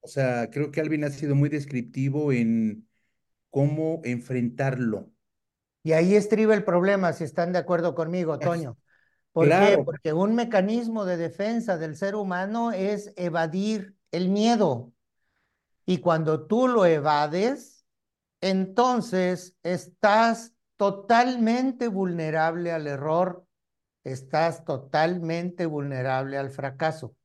O 0.00 0.08
sea, 0.08 0.50
creo 0.50 0.70
que 0.70 0.80
Alvin 0.80 1.04
ha 1.04 1.10
sido 1.10 1.34
muy 1.34 1.48
descriptivo 1.48 2.32
en 2.32 2.87
cómo 3.58 4.00
enfrentarlo. 4.04 5.10
Y 5.82 5.90
ahí 5.90 6.14
estriba 6.14 6.54
el 6.54 6.62
problema, 6.62 7.12
si 7.12 7.24
están 7.24 7.52
de 7.52 7.58
acuerdo 7.58 7.96
conmigo, 7.96 8.38
Toño. 8.38 8.78
¿Por 9.32 9.46
qué? 9.46 9.50
Claro. 9.50 9.84
Porque 9.84 10.12
un 10.12 10.36
mecanismo 10.36 11.04
de 11.04 11.16
defensa 11.16 11.76
del 11.76 11.96
ser 11.96 12.14
humano 12.14 12.70
es 12.70 13.12
evadir 13.16 13.96
el 14.12 14.28
miedo. 14.28 14.92
Y 15.86 15.98
cuando 15.98 16.46
tú 16.46 16.68
lo 16.68 16.86
evades, 16.86 17.84
entonces 18.40 19.56
estás 19.64 20.54
totalmente 20.76 21.88
vulnerable 21.88 22.70
al 22.70 22.86
error, 22.86 23.44
estás 24.04 24.64
totalmente 24.64 25.66
vulnerable 25.66 26.38
al 26.38 26.50
fracaso. 26.50 27.16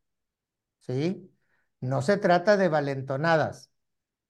¿Sí? 0.80 1.32
No 1.80 2.02
se 2.02 2.18
trata 2.18 2.58
de 2.58 2.70
valentonadas, 2.70 3.70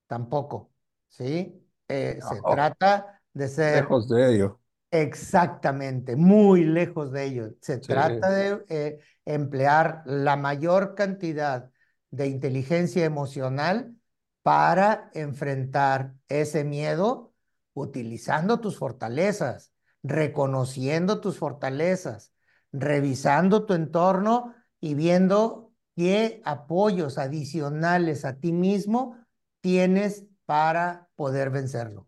tampoco. 0.08 0.70
¿Sí? 1.08 1.63
Eh, 1.88 2.20
se 2.22 2.42
trata 2.44 3.22
de 3.34 3.48
ser 3.48 3.84
Lejos 3.84 4.08
de 4.10 4.36
ello. 4.36 4.60
Exactamente, 4.92 6.16
muy 6.16 6.64
lejos 6.66 7.12
de 7.12 7.24
ello. 7.26 7.50
Se 7.62 7.78
Sí. 7.80 7.88
trata 7.88 8.30
de 8.30 8.64
eh, 8.70 9.00
emplear 9.26 10.04
la 10.06 10.36
mayor 10.36 10.94
cantidad 10.94 11.72
de 12.12 12.28
inteligencia 12.28 13.04
emocional 13.04 13.96
para 14.44 15.10
enfrentar 15.16 16.14
ese 16.28 16.64
miedo 16.64 17.34
utilizando 17.74 18.60
tus 18.60 18.78
fortalezas, 18.78 19.74
reconociendo 20.04 21.20
tus 21.22 21.40
fortalezas, 21.40 22.32
revisando 22.72 23.66
tu 23.66 23.74
entorno 23.74 24.54
y 24.80 24.94
viendo 24.94 25.74
qué 25.96 26.40
apoyos 26.46 27.18
adicionales 27.18 28.26
a 28.26 28.36
ti 28.40 28.52
mismo 28.54 29.18
tienes 29.62 30.26
para 30.46 31.10
poder 31.24 31.50
vencerlo. 31.50 32.08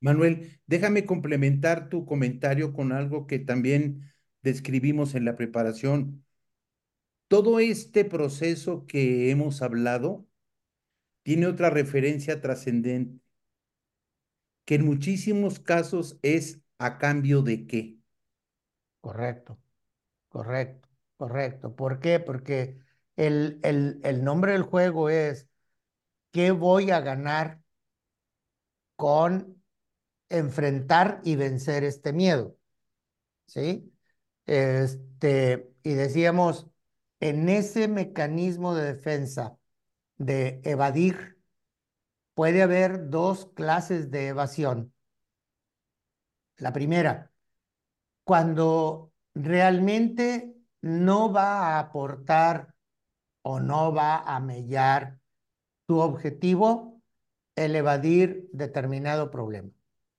Manuel, 0.00 0.60
déjame 0.66 1.04
complementar 1.06 1.88
tu 1.88 2.04
comentario 2.06 2.72
con 2.72 2.92
algo 2.92 3.26
que 3.26 3.38
también 3.38 4.12
describimos 4.42 5.14
en 5.14 5.24
la 5.24 5.36
preparación. 5.36 6.24
Todo 7.28 7.58
este 7.58 8.04
proceso 8.04 8.86
que 8.86 9.30
hemos 9.30 9.62
hablado 9.62 10.26
tiene 11.22 11.46
otra 11.46 11.70
referencia 11.70 12.40
trascendente, 12.40 13.20
que 14.64 14.76
en 14.76 14.84
muchísimos 14.84 15.58
casos 15.58 16.18
es 16.22 16.60
a 16.78 16.98
cambio 16.98 17.42
de 17.42 17.66
qué. 17.66 17.98
Correcto, 19.00 19.58
correcto, 20.28 20.88
correcto. 21.16 21.76
¿Por 21.76 22.00
qué? 22.00 22.20
Porque 22.20 22.78
el, 23.16 23.60
el, 23.62 24.00
el 24.04 24.24
nombre 24.24 24.52
del 24.52 24.62
juego 24.62 25.10
es 25.10 25.48
¿qué 26.32 26.52
voy 26.52 26.92
a 26.92 27.00
ganar 27.00 27.62
con 29.04 29.62
enfrentar 30.30 31.20
y 31.24 31.36
vencer 31.36 31.84
este 31.84 32.14
miedo? 32.14 32.56
¿Sí? 33.46 33.92
Este, 34.46 35.74
y 35.82 35.92
decíamos, 35.92 36.68
en 37.20 37.50
ese 37.50 37.86
mecanismo 37.86 38.74
de 38.74 38.94
defensa 38.94 39.58
de 40.16 40.62
evadir, 40.64 41.38
puede 42.32 42.62
haber 42.62 43.10
dos 43.10 43.50
clases 43.54 44.10
de 44.10 44.28
evasión. 44.28 44.94
La 46.56 46.72
primera, 46.72 47.30
cuando 48.24 49.12
realmente 49.34 50.56
no 50.80 51.30
va 51.30 51.76
a 51.76 51.78
aportar 51.78 52.74
o 53.42 53.60
no 53.60 53.92
va 53.92 54.20
a 54.20 54.40
mellar 54.40 55.20
tu 55.84 56.00
objetivo 56.00 56.93
el 57.56 57.76
evadir 57.76 58.48
determinado 58.52 59.30
problema 59.30 59.70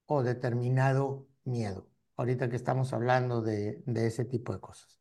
o 0.06 0.24
determinado 0.24 1.28
miedo. 1.43 1.89
Ahorita 2.17 2.50
que 2.50 2.56
estamos 2.58 2.93
hablando 2.93 3.41
de, 3.41 3.82
de 3.86 4.08
ese 4.08 4.26
tipo 4.26 4.54
de 4.54 4.60
cosas. 4.62 5.00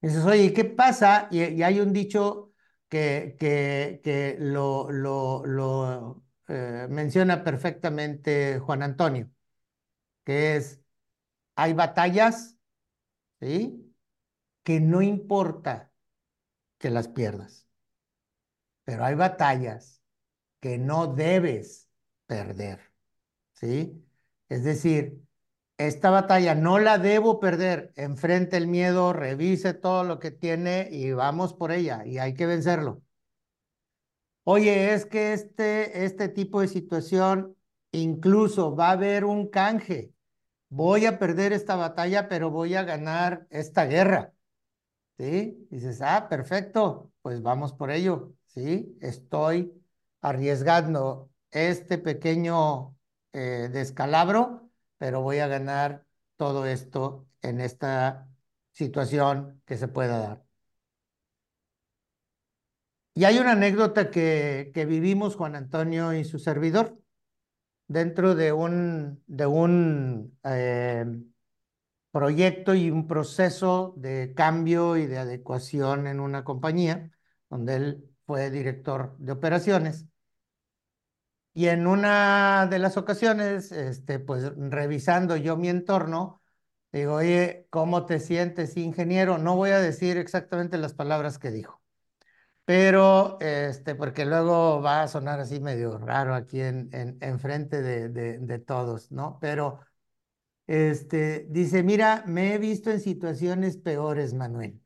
Dices, 0.00 0.24
oye, 0.24 0.52
¿qué 0.52 0.64
pasa? 0.64 1.28
Y, 1.30 1.44
y 1.44 1.62
hay 1.62 1.80
un 1.80 1.92
dicho 1.92 2.52
que, 2.88 3.36
que, 3.38 4.00
que 4.02 4.36
lo, 4.40 4.90
lo, 4.90 5.44
lo 5.46 6.24
eh, 6.48 6.86
menciona 6.90 7.44
perfectamente 7.44 8.58
Juan 8.58 8.82
Antonio, 8.82 9.30
que 10.24 10.56
es, 10.56 10.82
hay 11.56 11.74
batallas, 11.74 12.58
¿sí? 13.40 13.94
Que 14.64 14.80
no 14.80 15.02
importa 15.02 15.92
que 16.78 16.90
las 16.90 17.08
pierdas, 17.08 17.68
pero 18.84 19.04
hay 19.04 19.14
batallas 19.14 20.01
que 20.62 20.78
no 20.78 21.08
debes 21.08 21.90
perder, 22.26 22.80
¿sí? 23.54 24.06
Es 24.48 24.64
decir, 24.64 25.22
esta 25.78 26.10
batalla 26.10 26.54
no 26.54 26.78
la 26.78 26.98
debo 26.98 27.40
perder, 27.40 27.92
enfrente 27.96 28.56
el 28.58 28.68
miedo, 28.68 29.12
revise 29.12 29.74
todo 29.74 30.04
lo 30.04 30.20
que 30.20 30.30
tiene 30.30 30.88
y 30.92 31.12
vamos 31.12 31.54
por 31.54 31.72
ella 31.72 32.06
y 32.06 32.18
hay 32.18 32.34
que 32.34 32.46
vencerlo. 32.46 33.02
Oye, 34.44 34.94
es 34.94 35.06
que 35.06 35.32
este, 35.32 36.04
este 36.04 36.28
tipo 36.28 36.60
de 36.60 36.68
situación 36.68 37.56
incluso 37.92 38.74
va 38.76 38.88
a 38.90 38.92
haber 38.92 39.24
un 39.24 39.48
canje. 39.48 40.12
Voy 40.68 41.06
a 41.06 41.18
perder 41.18 41.52
esta 41.52 41.76
batalla, 41.76 42.28
pero 42.28 42.50
voy 42.50 42.74
a 42.76 42.84
ganar 42.84 43.46
esta 43.50 43.86
guerra. 43.86 44.32
¿Sí? 45.18 45.66
Dices, 45.70 46.00
ah, 46.02 46.28
perfecto, 46.28 47.12
pues 47.22 47.42
vamos 47.42 47.72
por 47.72 47.90
ello. 47.90 48.34
¿Sí? 48.46 48.96
Estoy 49.00 49.81
arriesgando 50.22 51.30
este 51.50 51.98
pequeño 51.98 52.96
eh, 53.32 53.68
descalabro, 53.72 54.70
pero 54.98 55.22
voy 55.22 55.38
a 55.40 55.48
ganar 55.48 56.06
todo 56.36 56.66
esto 56.66 57.28
en 57.42 57.60
esta 57.60 58.28
situación 58.72 59.62
que 59.66 59.76
se 59.76 59.88
pueda 59.88 60.18
dar. 60.18 60.44
Y 63.14 63.24
hay 63.24 63.38
una 63.38 63.52
anécdota 63.52 64.10
que, 64.10 64.70
que 64.74 64.86
vivimos 64.86 65.36
Juan 65.36 65.54
Antonio 65.54 66.14
y 66.14 66.24
su 66.24 66.38
servidor 66.38 66.98
dentro 67.88 68.34
de 68.34 68.52
un, 68.52 69.22
de 69.26 69.46
un 69.46 70.38
eh, 70.44 71.04
proyecto 72.10 72.74
y 72.74 72.90
un 72.90 73.06
proceso 73.08 73.94
de 73.96 74.34
cambio 74.34 74.96
y 74.96 75.06
de 75.06 75.18
adecuación 75.18 76.06
en 76.06 76.20
una 76.20 76.44
compañía, 76.44 77.10
donde 77.50 77.76
él 77.76 78.10
fue 78.26 78.50
director 78.50 79.16
de 79.18 79.32
operaciones. 79.32 80.06
Y 81.54 81.68
en 81.68 81.86
una 81.86 82.66
de 82.70 82.78
las 82.78 82.96
ocasiones, 82.96 83.72
este, 83.72 84.18
pues 84.18 84.52
revisando 84.56 85.36
yo 85.36 85.56
mi 85.56 85.68
entorno, 85.68 86.42
digo, 86.92 87.14
oye, 87.14 87.66
¿cómo 87.70 88.06
te 88.06 88.20
sientes, 88.20 88.76
ingeniero? 88.78 89.36
No 89.38 89.56
voy 89.56 89.70
a 89.70 89.80
decir 89.80 90.16
exactamente 90.16 90.78
las 90.78 90.94
palabras 90.94 91.38
que 91.38 91.50
dijo, 91.50 91.82
pero, 92.64 93.38
este, 93.40 93.94
porque 93.96 94.24
luego 94.26 94.82
va 94.82 95.02
a 95.02 95.08
sonar 95.08 95.40
así 95.40 95.60
medio 95.60 95.98
raro 95.98 96.34
aquí 96.34 96.60
en, 96.62 96.88
en, 96.92 97.18
en 97.20 97.40
frente 97.40 97.82
de, 97.82 98.08
de, 98.10 98.38
de 98.38 98.58
todos, 98.60 99.12
¿no? 99.12 99.38
Pero, 99.40 99.80
este, 100.66 101.46
dice, 101.50 101.82
mira, 101.82 102.24
me 102.26 102.54
he 102.54 102.58
visto 102.58 102.90
en 102.90 103.00
situaciones 103.00 103.76
peores, 103.76 104.34
Manuel, 104.34 104.80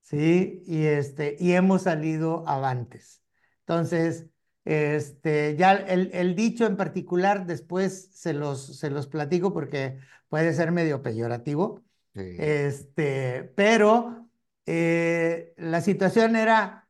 ¿sí? 0.00 0.62
Y, 0.66 0.86
este, 0.86 1.36
y 1.40 1.52
hemos 1.54 1.82
salido 1.82 2.48
avantes. 2.48 3.22
Entonces, 3.60 4.26
este, 4.64 5.56
ya 5.56 5.72
el, 5.72 6.10
el, 6.12 6.34
dicho 6.36 6.66
en 6.66 6.76
particular 6.76 7.46
después 7.46 8.10
se 8.12 8.32
los, 8.32 8.78
se 8.78 8.90
los 8.90 9.08
platico 9.08 9.52
porque 9.52 9.98
puede 10.28 10.54
ser 10.54 10.72
medio 10.72 11.02
peyorativo. 11.02 11.82
Sí. 12.14 12.36
Este, 12.38 13.44
pero 13.56 14.28
eh, 14.66 15.54
la 15.56 15.80
situación 15.80 16.36
era, 16.36 16.88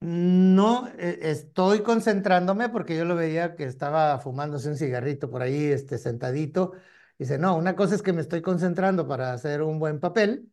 no 0.00 0.88
eh, 0.98 1.18
estoy 1.22 1.82
concentrándome 1.82 2.68
porque 2.70 2.96
yo 2.96 3.04
lo 3.04 3.16
veía 3.16 3.54
que 3.56 3.64
estaba 3.64 4.18
fumándose 4.18 4.68
un 4.68 4.76
cigarrito 4.76 5.30
por 5.30 5.42
ahí, 5.42 5.66
este, 5.66 5.98
sentadito. 5.98 6.72
Dice, 7.18 7.38
no, 7.38 7.56
una 7.56 7.76
cosa 7.76 7.94
es 7.94 8.02
que 8.02 8.12
me 8.12 8.22
estoy 8.22 8.42
concentrando 8.42 9.06
para 9.06 9.32
hacer 9.32 9.62
un 9.62 9.78
buen 9.78 10.00
papel 10.00 10.50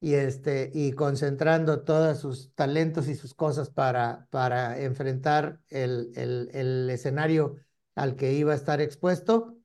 y, 0.00 0.14
este, 0.14 0.70
y 0.74 0.92
concentrando 0.92 1.82
todos 1.82 2.18
sus 2.20 2.54
talentos 2.54 3.08
y 3.08 3.14
sus 3.14 3.34
cosas 3.34 3.70
para, 3.70 4.26
para 4.30 4.80
enfrentar 4.80 5.60
el, 5.68 6.12
el, 6.16 6.88
escenario 6.90 7.56
al 7.94 8.16
que 8.16 8.32
iba 8.32 8.52
a 8.52 8.56
estar 8.56 8.80
expuesto, 8.80 9.58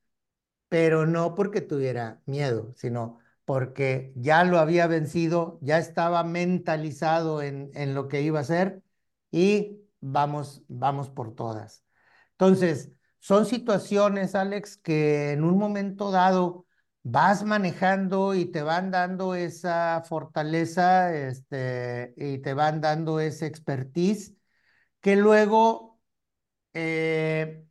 pero 0.69 1.05
no 1.05 1.35
porque 1.35 1.61
tuviera 1.61 2.21
miedo, 2.25 2.73
sino 2.75 3.19
porque 3.45 4.13
ya 4.15 4.43
lo 4.43 4.59
había 4.59 4.87
vencido, 4.87 5.59
ya 5.61 5.77
estaba 5.79 6.23
mentalizado 6.23 7.41
en, 7.41 7.71
en 7.75 7.95
lo 7.95 8.07
que 8.07 8.21
iba 8.21 8.39
a 8.39 8.41
hacer 8.41 8.83
y 9.31 9.81
vamos, 10.01 10.63
vamos 10.67 11.09
por 11.09 11.35
todas. 11.35 11.83
Entonces, 12.31 12.91
son 13.19 13.45
situaciones, 13.45 14.35
Alex, 14.35 14.77
que 14.77 15.31
en 15.31 15.43
un 15.43 15.57
momento 15.57 16.11
dado 16.11 16.64
vas 17.05 17.43
manejando 17.43 18.33
y 18.33 18.45
te 18.47 18.63
van 18.63 18.89
dando 18.91 19.35
esa 19.35 20.01
fortaleza 20.07 21.15
este, 21.15 22.13
y 22.17 22.39
te 22.39 22.55
van 22.55 22.81
dando 22.81 23.19
esa 23.19 23.45
expertise 23.45 24.33
que 25.01 25.15
luego, 25.15 26.01
eh, 26.73 27.65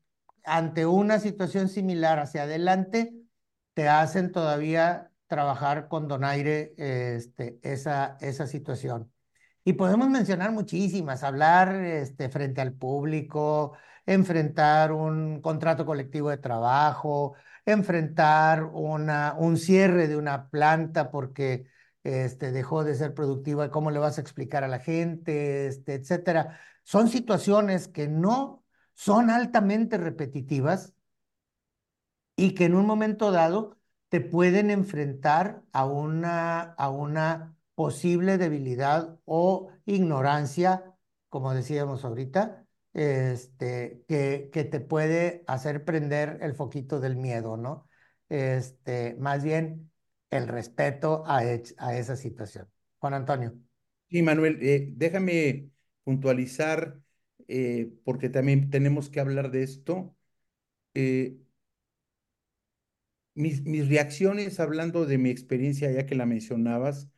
ante 0.44 0.86
una 0.86 1.20
situación 1.20 1.68
similar 1.68 2.20
hacia 2.20 2.44
adelante, 2.44 3.14
te 3.74 3.88
hacen 3.88 4.32
todavía 4.32 5.12
trabajar 5.26 5.88
con 5.88 6.08
donaire 6.08 6.74
este, 6.78 7.58
esa, 7.62 8.16
esa 8.20 8.46
situación. 8.46 9.12
Y 9.64 9.74
podemos 9.74 10.08
mencionar 10.10 10.52
muchísimas, 10.52 11.24
hablar 11.24 11.74
este, 11.76 12.28
frente 12.28 12.60
al 12.60 12.74
público, 12.74 13.72
enfrentar 14.06 14.92
un 14.92 15.40
contrato 15.40 15.86
colectivo 15.86 16.30
de 16.30 16.38
trabajo, 16.38 17.34
enfrentar 17.66 18.64
una, 18.64 19.34
un 19.38 19.56
cierre 19.58 20.08
de 20.08 20.16
una 20.16 20.50
planta 20.50 21.10
porque 21.10 21.66
este, 22.04 22.52
dejó 22.52 22.84
de 22.84 22.94
ser 22.94 23.14
productiva, 23.14 23.70
cómo 23.70 23.90
le 23.90 23.98
vas 23.98 24.18
a 24.18 24.20
explicar 24.20 24.64
a 24.64 24.68
la 24.68 24.78
gente, 24.80 25.66
este, 25.66 25.94
etcétera. 25.94 26.60
Son 26.84 27.08
situaciones 27.08 27.88
que 27.88 28.08
no 28.08 28.64
son 28.94 29.30
altamente 29.30 29.96
repetitivas 29.98 30.94
y 32.36 32.54
que 32.54 32.66
en 32.66 32.74
un 32.74 32.86
momento 32.86 33.30
dado 33.30 33.78
te 34.08 34.20
pueden 34.20 34.70
enfrentar 34.70 35.62
a 35.72 35.86
una, 35.86 36.60
a 36.60 36.90
una 36.90 37.56
posible 37.74 38.38
debilidad 38.38 39.18
o 39.24 39.70
ignorancia, 39.86 40.94
como 41.28 41.54
decíamos 41.54 42.04
ahorita, 42.04 42.63
este, 42.94 44.04
que, 44.08 44.50
que 44.52 44.64
te 44.64 44.80
puede 44.80 45.44
hacer 45.46 45.84
prender 45.84 46.38
el 46.42 46.54
foquito 46.54 47.00
del 47.00 47.16
miedo, 47.16 47.56
¿no? 47.56 47.88
Este, 48.28 49.16
más 49.18 49.44
bien 49.44 49.90
el 50.30 50.48
respeto 50.48 51.24
a, 51.26 51.40
a 51.78 51.96
esa 51.98 52.16
situación. 52.16 52.68
Juan 52.98 53.14
Antonio. 53.14 53.54
Sí, 54.10 54.22
Manuel, 54.22 54.58
eh, 54.62 54.88
déjame 54.92 55.70
puntualizar, 56.04 57.00
eh, 57.48 57.90
porque 58.04 58.28
también 58.28 58.70
tenemos 58.70 59.10
que 59.10 59.20
hablar 59.20 59.50
de 59.50 59.62
esto. 59.64 60.16
Eh, 60.94 61.36
mis, 63.34 63.62
mis 63.64 63.88
reacciones, 63.88 64.58
hablando 64.60 65.06
de 65.06 65.18
mi 65.18 65.30
experiencia, 65.30 65.90
ya 65.92 66.06
que 66.06 66.14
la 66.16 66.26
mencionabas, 66.26 67.08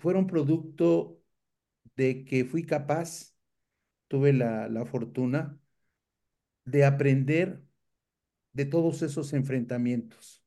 fueron 0.00 0.26
producto 0.26 1.20
de 1.96 2.24
que 2.24 2.44
fui 2.44 2.64
capaz, 2.66 3.34
tuve 4.08 4.32
la, 4.32 4.68
la 4.68 4.84
fortuna 4.86 5.58
de 6.64 6.84
aprender 6.84 7.64
de 8.54 8.66
todos 8.66 9.02
esos 9.02 9.32
enfrentamientos. 9.34 10.44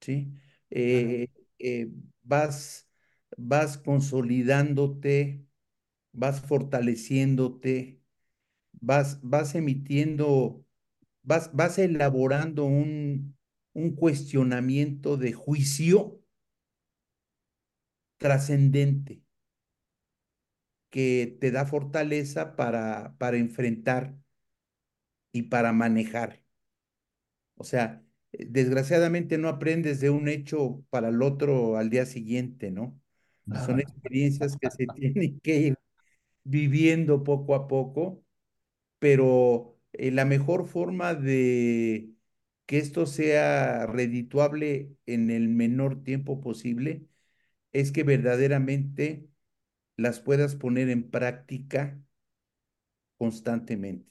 ¿Sí? 0.00 0.32
Eh, 0.70 1.28
eh, 1.58 1.88
vas, 2.22 2.88
vas 3.36 3.78
consolidándote, 3.78 5.46
vas 6.12 6.40
fortaleciéndote, 6.42 8.00
vas, 8.72 9.20
vas 9.22 9.54
emitiendo, 9.56 10.64
vas, 11.22 11.50
vas 11.54 11.78
elaborando 11.78 12.64
un, 12.66 13.36
un 13.74 13.96
cuestionamiento 13.96 15.16
de 15.18 15.32
juicio 15.34 16.20
trascendente 18.18 19.21
que 20.92 21.38
te 21.42 21.50
da 21.52 21.66
fortaleza 21.66 22.56
para, 22.56 23.16
para 23.18 23.38
enfrentar 23.38 24.16
y 25.32 25.42
para 25.42 25.72
manejar. 25.74 26.42
O 27.56 27.64
sea, 27.64 28.04
desgraciadamente 28.32 29.38
no 29.38 29.48
aprendes 29.48 30.00
de 30.00 30.10
un 30.10 30.28
hecho 30.28 30.84
para 30.90 31.08
el 31.08 31.22
otro 31.22 31.76
al 31.76 31.90
día 31.90 32.06
siguiente, 32.06 32.70
¿no? 32.70 33.00
Son 33.54 33.80
experiencias 33.80 34.56
que 34.60 34.70
se 34.70 34.86
tienen 34.94 35.40
que 35.40 35.56
ir 35.58 35.78
viviendo 36.44 37.24
poco 37.24 37.54
a 37.54 37.68
poco, 37.68 38.24
pero 38.98 39.78
eh, 39.94 40.10
la 40.12 40.24
mejor 40.26 40.66
forma 40.68 41.14
de 41.14 42.12
que 42.66 42.78
esto 42.78 43.06
sea 43.06 43.86
redituable 43.86 44.96
en 45.06 45.30
el 45.30 45.48
menor 45.48 46.04
tiempo 46.04 46.40
posible 46.40 47.06
es 47.72 47.92
que 47.92 48.04
verdaderamente 48.04 49.28
las 49.96 50.20
puedas 50.20 50.56
poner 50.56 50.88
en 50.88 51.10
práctica 51.10 51.98
constantemente. 53.18 54.10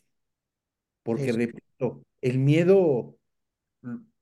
Porque, 1.04 1.32
repito, 1.32 2.04
el 2.22 2.40
miedo 2.40 3.18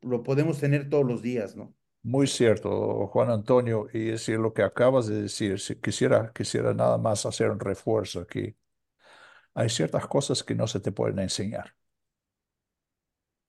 lo 0.01 0.23
podemos 0.23 0.59
tener 0.59 0.89
todos 0.89 1.05
los 1.05 1.21
días, 1.21 1.55
¿no? 1.55 1.75
Muy 2.01 2.27
cierto, 2.27 3.07
Juan 3.07 3.29
Antonio, 3.29 3.87
y 3.93 4.05
decir 4.05 4.39
lo 4.39 4.53
que 4.53 4.63
acabas 4.63 5.07
de 5.07 5.23
decir, 5.23 5.59
si 5.59 5.75
quisiera, 5.75 6.31
quisiera 6.33 6.73
nada 6.73 6.97
más 6.97 7.25
hacer 7.25 7.51
un 7.51 7.59
refuerzo 7.59 8.21
aquí. 8.21 8.55
Hay 9.53 9.69
ciertas 9.69 10.07
cosas 10.07 10.43
que 10.43 10.55
no 10.55 10.65
se 10.67 10.79
te 10.79 10.93
pueden 10.93 11.19
enseñar. 11.19 11.75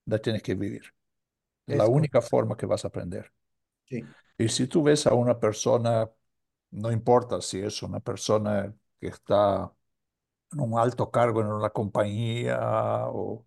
Las 0.07 0.21
tienes 0.21 0.43
que 0.43 0.57
vivir. 0.57 0.83
Es 1.67 1.77
la 1.77 1.87
única 1.87 2.21
forma 2.21 2.57
que 2.57 2.67
vas 2.67 2.85
a 2.85 2.89
aprender. 2.89 3.33
Sí. 3.85 4.03
Y 4.37 4.49
si 4.49 4.67
tú 4.67 4.83
ves 4.83 5.07
a 5.07 5.15
una 5.15 5.39
persona, 5.39 6.11
no 6.71 6.93
importa 6.93 7.41
si 7.41 7.61
es 7.61 7.83
una 7.83 8.01
persona 8.01 8.75
que 9.01 9.09
está 9.09 9.73
en 10.53 10.61
un 10.61 10.79
alto 10.79 11.11
cargo 11.11 11.41
en 11.41 11.49
una 11.49 11.71
compañía 11.71 12.61
o 13.09 13.47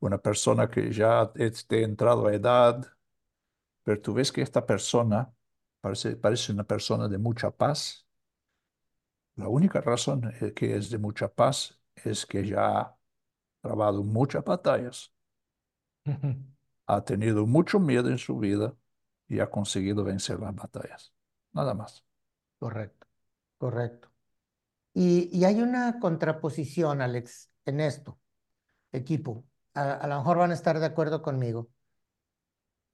una 0.00 0.18
persona 0.18 0.68
que 0.70 0.92
ya 0.92 1.32
esté 1.36 1.84
entrado 1.84 2.26
a 2.28 2.34
edad, 2.34 2.86
pero 3.84 4.00
tú 4.00 4.14
ves 4.14 4.32
que 4.32 4.42
esta 4.42 4.64
persona 4.66 5.32
parece, 5.80 6.16
parece 6.16 6.52
una 6.52 6.64
persona 6.64 7.08
de 7.08 7.18
mucha 7.18 7.50
paz. 7.50 8.06
La 9.36 9.48
única 9.48 9.80
razón 9.80 10.32
que 10.54 10.76
es 10.76 10.88
de 10.90 10.98
mucha 10.98 11.28
paz 11.32 11.80
es 11.96 12.26
que 12.26 12.46
ya 12.46 12.78
ha 12.80 12.98
trabado 13.62 14.02
muchas 14.04 14.44
batallas, 14.44 15.12
ha 16.86 17.04
tenido 17.04 17.46
mucho 17.46 17.80
miedo 17.80 18.08
en 18.10 18.18
su 18.18 18.38
vida 18.38 18.76
y 19.28 19.40
ha 19.40 19.50
conseguido 19.50 20.04
vencer 20.04 20.40
las 20.40 20.54
batallas. 20.54 21.12
Nada 21.52 21.74
más. 21.74 22.04
Correcto, 22.60 23.08
correcto. 23.58 24.12
Y, 24.94 25.28
y 25.36 25.44
hay 25.44 25.62
una 25.62 25.98
contraposición, 25.98 27.02
Alex, 27.02 27.50
en 27.64 27.80
esto, 27.80 28.20
equipo 28.92 29.44
a, 29.74 30.06
lo 30.06 30.16
mejor 30.18 30.38
van 30.38 30.50
a 30.50 30.54
estar 30.54 30.78
de 30.78 30.86
acuerdo 30.86 31.22
conmigo. 31.22 31.70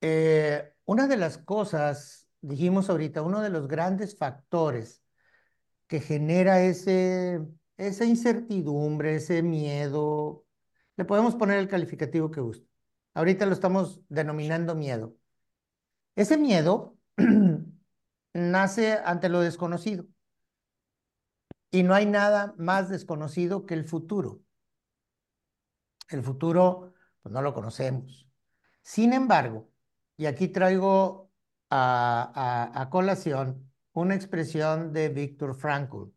Eh, 0.00 0.72
una 0.84 1.06
de 1.08 1.16
las 1.16 1.38
cosas, 1.38 2.28
dijimos 2.40 2.90
ahorita, 2.90 3.22
uno 3.22 3.40
de 3.42 3.50
los 3.50 3.68
grandes 3.68 4.16
factores 4.16 5.02
que 5.86 6.00
genera 6.00 6.62
ese, 6.62 7.40
esa 7.76 8.04
incertidumbre, 8.04 9.16
ese 9.16 9.42
miedo, 9.42 10.44
le 10.96 11.04
podemos 11.04 11.36
poner 11.36 11.58
el 11.58 11.68
calificativo 11.68 12.30
que 12.30 12.40
guste. 12.40 12.66
Ahorita 13.14 13.46
lo 13.46 13.52
estamos 13.52 14.02
denominando 14.08 14.74
miedo. 14.74 15.16
Ese 16.16 16.36
miedo 16.36 16.96
nace 18.36 18.92
ante 19.04 19.28
lo 19.28 19.40
desconocido. 19.40 20.06
Y 21.70 21.82
no 21.82 21.94
hay 21.94 22.06
nada 22.06 22.54
más 22.58 22.88
desconocido 22.88 23.66
que 23.66 23.74
el 23.74 23.84
futuro. 23.84 24.40
El 26.08 26.22
futuro, 26.22 26.94
pues 27.22 27.32
no 27.32 27.42
lo 27.42 27.52
conocemos. 27.52 28.28
Sin 28.82 29.12
embargo, 29.12 29.68
y 30.16 30.26
aquí 30.26 30.48
traigo 30.48 31.30
a, 31.70 32.88
colación 32.90 33.72
una 33.92 34.14
expresión 34.14 34.92
de 34.92 35.08
Víctor 35.08 35.54
Frankl. 35.54 36.12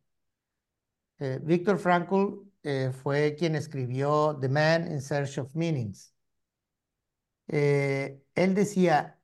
Eh, 1.17 1.39
Víctor 1.41 1.79
Frankl 1.79 2.49
eh, 2.63 2.91
fue 2.91 3.35
quien 3.37 3.55
escribió 3.55 4.37
The 4.39 4.49
Man 4.49 4.91
in 4.91 5.01
Search 5.01 5.39
of 5.39 5.55
Meanings. 5.55 6.13
Eh, 7.47 8.21
él 8.35 8.53
decía, 8.53 9.19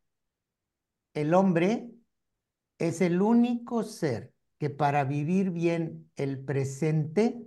el 1.13 1.33
hombre 1.33 1.94
es 2.77 3.01
el 3.01 3.21
único 3.21 3.83
ser 3.83 4.33
que 4.57 4.69
para 4.69 5.03
vivir 5.03 5.51
bien 5.51 6.09
el 6.15 6.43
presente 6.43 7.45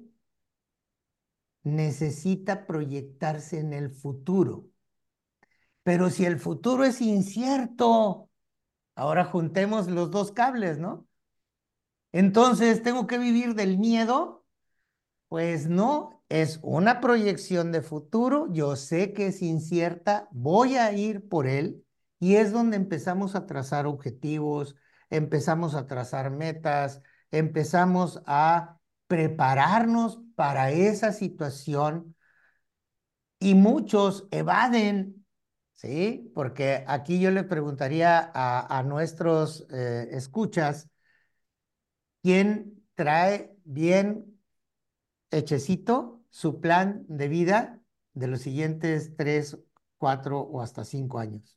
necesita 1.62 2.67
proyectarse 2.67 3.61
en 3.61 3.73
el 3.73 3.91
futuro. 3.91 4.67
Pero 5.83 6.11
si 6.11 6.25
el 6.25 6.38
futuro 6.38 6.85
es 6.85 7.01
incierto, 7.01 8.29
ahora 8.95 9.25
juntemos 9.25 9.88
los 9.88 10.11
dos 10.11 10.33
cables, 10.33 10.79
¿no? 10.79 11.07
Entonces, 12.12 12.83
¿tengo 12.83 13.07
que 13.07 13.19
vivir 13.19 13.55
del 13.55 13.79
miedo? 13.79 14.45
Pues 15.29 15.69
no, 15.69 16.23
es 16.29 16.59
una 16.62 17.01
proyección 17.01 17.73
de 17.73 17.83
futuro, 17.83 18.49
yo 18.53 18.77
sé 18.77 19.12
que 19.12 19.29
es 19.29 19.43
incierta, 19.43 20.29
voy 20.31 20.77
a 20.77 20.93
ir 20.93 21.29
por 21.29 21.47
él 21.47 21.85
y 22.19 22.37
es 22.37 22.53
donde 22.53 22.77
empezamos 22.77 23.35
a 23.35 23.47
trazar 23.47 23.87
objetivos, 23.87 24.75
empezamos 25.11 25.75
a 25.75 25.87
trazar 25.87 26.31
metas, 26.31 27.03
empezamos 27.31 28.23
a 28.27 28.79
prepararnos 29.07 30.21
para 30.35 30.71
esa 30.71 31.12
situación 31.12 32.14
y 33.40 33.55
muchos 33.55 34.29
evaden, 34.31 35.27
¿sí? 35.75 36.31
Porque 36.35 36.85
aquí 36.87 37.21
yo 37.21 37.31
le 37.31 37.44
preguntaría 37.44 38.31
a, 38.35 38.83
nuestros 38.83 39.66
eh, 39.71 40.09
escuchas, 40.12 40.88
¿quién 42.23 42.85
trae 42.94 43.57
bien 43.64 44.38
hechecito 45.31 46.23
su 46.31 46.61
plan 46.61 47.05
de 47.09 47.29
vida 47.29 47.81
de 48.14 48.27
los 48.29 48.40
siguientes 48.42 49.16
tres, 49.16 49.59
cuatro 49.99 50.40
o 50.40 50.61
hasta 50.62 50.85
cinco 50.85 51.18
años. 51.18 51.57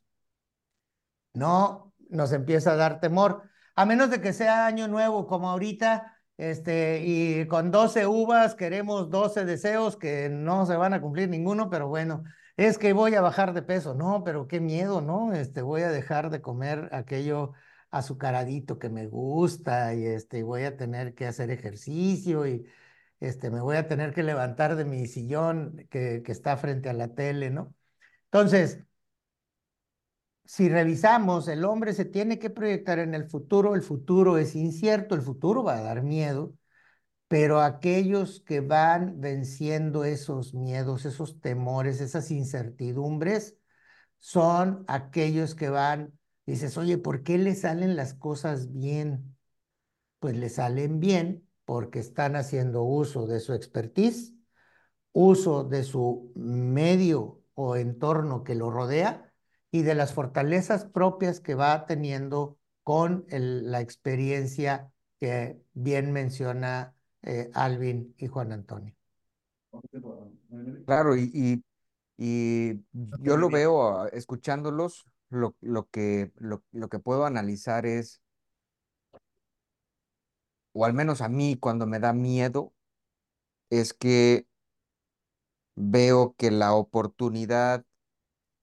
No 1.34 1.91
nos 2.12 2.32
empieza 2.32 2.72
a 2.72 2.76
dar 2.76 3.00
temor, 3.00 3.42
a 3.74 3.86
menos 3.86 4.10
de 4.10 4.20
que 4.20 4.32
sea 4.32 4.66
año 4.66 4.88
nuevo 4.88 5.26
como 5.26 5.50
ahorita, 5.50 6.18
este, 6.36 7.02
y 7.04 7.46
con 7.46 7.70
12 7.70 8.06
uvas 8.06 8.54
queremos 8.54 9.10
12 9.10 9.44
deseos 9.44 9.96
que 9.96 10.28
no 10.28 10.66
se 10.66 10.76
van 10.76 10.94
a 10.94 11.00
cumplir 11.00 11.28
ninguno, 11.28 11.70
pero 11.70 11.88
bueno, 11.88 12.24
es 12.56 12.78
que 12.78 12.92
voy 12.92 13.14
a 13.14 13.20
bajar 13.20 13.54
de 13.54 13.62
peso, 13.62 13.94
no, 13.94 14.24
pero 14.24 14.46
qué 14.48 14.60
miedo, 14.60 15.00
¿no? 15.00 15.32
Este, 15.32 15.62
voy 15.62 15.82
a 15.82 15.90
dejar 15.90 16.30
de 16.30 16.40
comer 16.42 16.88
aquello 16.92 17.52
azucaradito 17.90 18.78
que 18.78 18.88
me 18.88 19.06
gusta 19.06 19.94
y 19.94 20.06
este, 20.06 20.42
voy 20.42 20.64
a 20.64 20.76
tener 20.76 21.14
que 21.14 21.26
hacer 21.26 21.50
ejercicio 21.50 22.46
y 22.46 22.66
este, 23.20 23.50
me 23.50 23.60
voy 23.60 23.76
a 23.76 23.86
tener 23.88 24.12
que 24.14 24.22
levantar 24.22 24.76
de 24.76 24.84
mi 24.84 25.06
sillón 25.06 25.86
que, 25.90 26.22
que 26.24 26.32
está 26.32 26.56
frente 26.56 26.88
a 26.88 26.92
la 26.94 27.08
tele, 27.14 27.50
¿no? 27.50 27.74
Entonces, 28.24 28.80
si 30.44 30.68
revisamos, 30.68 31.48
el 31.48 31.64
hombre 31.64 31.92
se 31.94 32.04
tiene 32.04 32.38
que 32.38 32.50
proyectar 32.50 32.98
en 32.98 33.14
el 33.14 33.28
futuro, 33.28 33.74
el 33.74 33.82
futuro 33.82 34.38
es 34.38 34.54
incierto, 34.54 35.14
el 35.14 35.22
futuro 35.22 35.62
va 35.62 35.78
a 35.78 35.82
dar 35.82 36.02
miedo, 36.02 36.54
pero 37.28 37.60
aquellos 37.60 38.40
que 38.40 38.60
van 38.60 39.20
venciendo 39.20 40.04
esos 40.04 40.54
miedos, 40.54 41.06
esos 41.06 41.40
temores, 41.40 42.00
esas 42.00 42.30
incertidumbres, 42.30 43.56
son 44.18 44.84
aquellos 44.88 45.54
que 45.54 45.70
van, 45.70 46.18
dices, 46.46 46.76
oye, 46.78 46.98
¿por 46.98 47.22
qué 47.22 47.38
le 47.38 47.54
salen 47.54 47.96
las 47.96 48.14
cosas 48.14 48.72
bien? 48.72 49.36
Pues 50.18 50.36
le 50.36 50.48
salen 50.50 51.00
bien 51.00 51.48
porque 51.64 52.00
están 52.00 52.36
haciendo 52.36 52.82
uso 52.82 53.26
de 53.26 53.40
su 53.40 53.54
expertise, 53.54 54.34
uso 55.12 55.64
de 55.64 55.84
su 55.84 56.32
medio 56.36 57.42
o 57.54 57.76
entorno 57.76 58.44
que 58.44 58.54
lo 58.54 58.70
rodea 58.70 59.31
y 59.72 59.82
de 59.82 59.94
las 59.94 60.12
fortalezas 60.12 60.84
propias 60.84 61.40
que 61.40 61.54
va 61.54 61.86
teniendo 61.86 62.58
con 62.84 63.24
la 63.28 63.80
experiencia 63.80 64.92
que 65.18 65.60
bien 65.72 66.12
menciona 66.12 66.94
eh, 67.22 67.50
Alvin 67.54 68.14
y 68.18 68.26
Juan 68.26 68.52
Antonio. 68.52 68.94
Claro, 70.84 71.16
y, 71.16 71.64
y, 72.18 72.84
yo 72.92 73.36
lo 73.38 73.48
veo 73.48 74.06
escuchándolos, 74.08 75.06
lo, 75.30 75.56
lo, 75.62 75.88
que, 75.88 76.32
lo, 76.36 76.62
lo 76.72 76.88
que 76.88 76.98
puedo 76.98 77.24
analizar 77.24 77.86
es, 77.86 78.20
o 80.72 80.84
al 80.84 80.92
menos 80.92 81.22
a 81.22 81.28
mí 81.30 81.56
cuando 81.58 81.86
me 81.86 81.98
da 81.98 82.12
miedo, 82.12 82.74
es 83.70 83.94
que 83.94 84.46
veo 85.76 86.34
que 86.36 86.50
la 86.50 86.74
oportunidad 86.74 87.86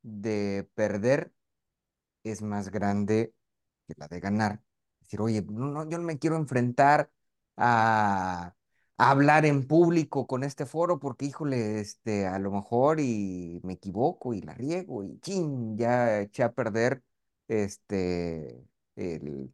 de 0.03 0.69
perder 0.75 1.33
es 2.23 2.41
más 2.41 2.69
grande 2.71 3.33
que 3.87 3.95
la 3.97 4.07
de 4.07 4.19
ganar. 4.19 4.61
Decir, 5.01 5.21
oye, 5.21 5.43
no, 5.49 5.89
yo 5.89 5.97
no 5.97 6.05
me 6.05 6.19
quiero 6.19 6.37
enfrentar 6.37 7.11
a, 7.57 8.55
hablar 8.97 9.45
en 9.45 9.67
público 9.67 10.27
con 10.27 10.43
este 10.43 10.65
foro 10.65 10.99
porque, 10.99 11.25
híjole, 11.25 11.79
este, 11.79 12.27
a 12.27 12.39
lo 12.39 12.51
mejor 12.51 12.99
y 12.99 13.61
me 13.63 13.73
equivoco 13.73 14.33
y 14.33 14.41
la 14.41 14.53
riego 14.53 15.03
y 15.03 15.19
chin, 15.21 15.77
ya 15.77 16.19
eché 16.21 16.43
a 16.43 16.53
perder 16.53 17.03
este, 17.47 18.65
el 18.95 19.53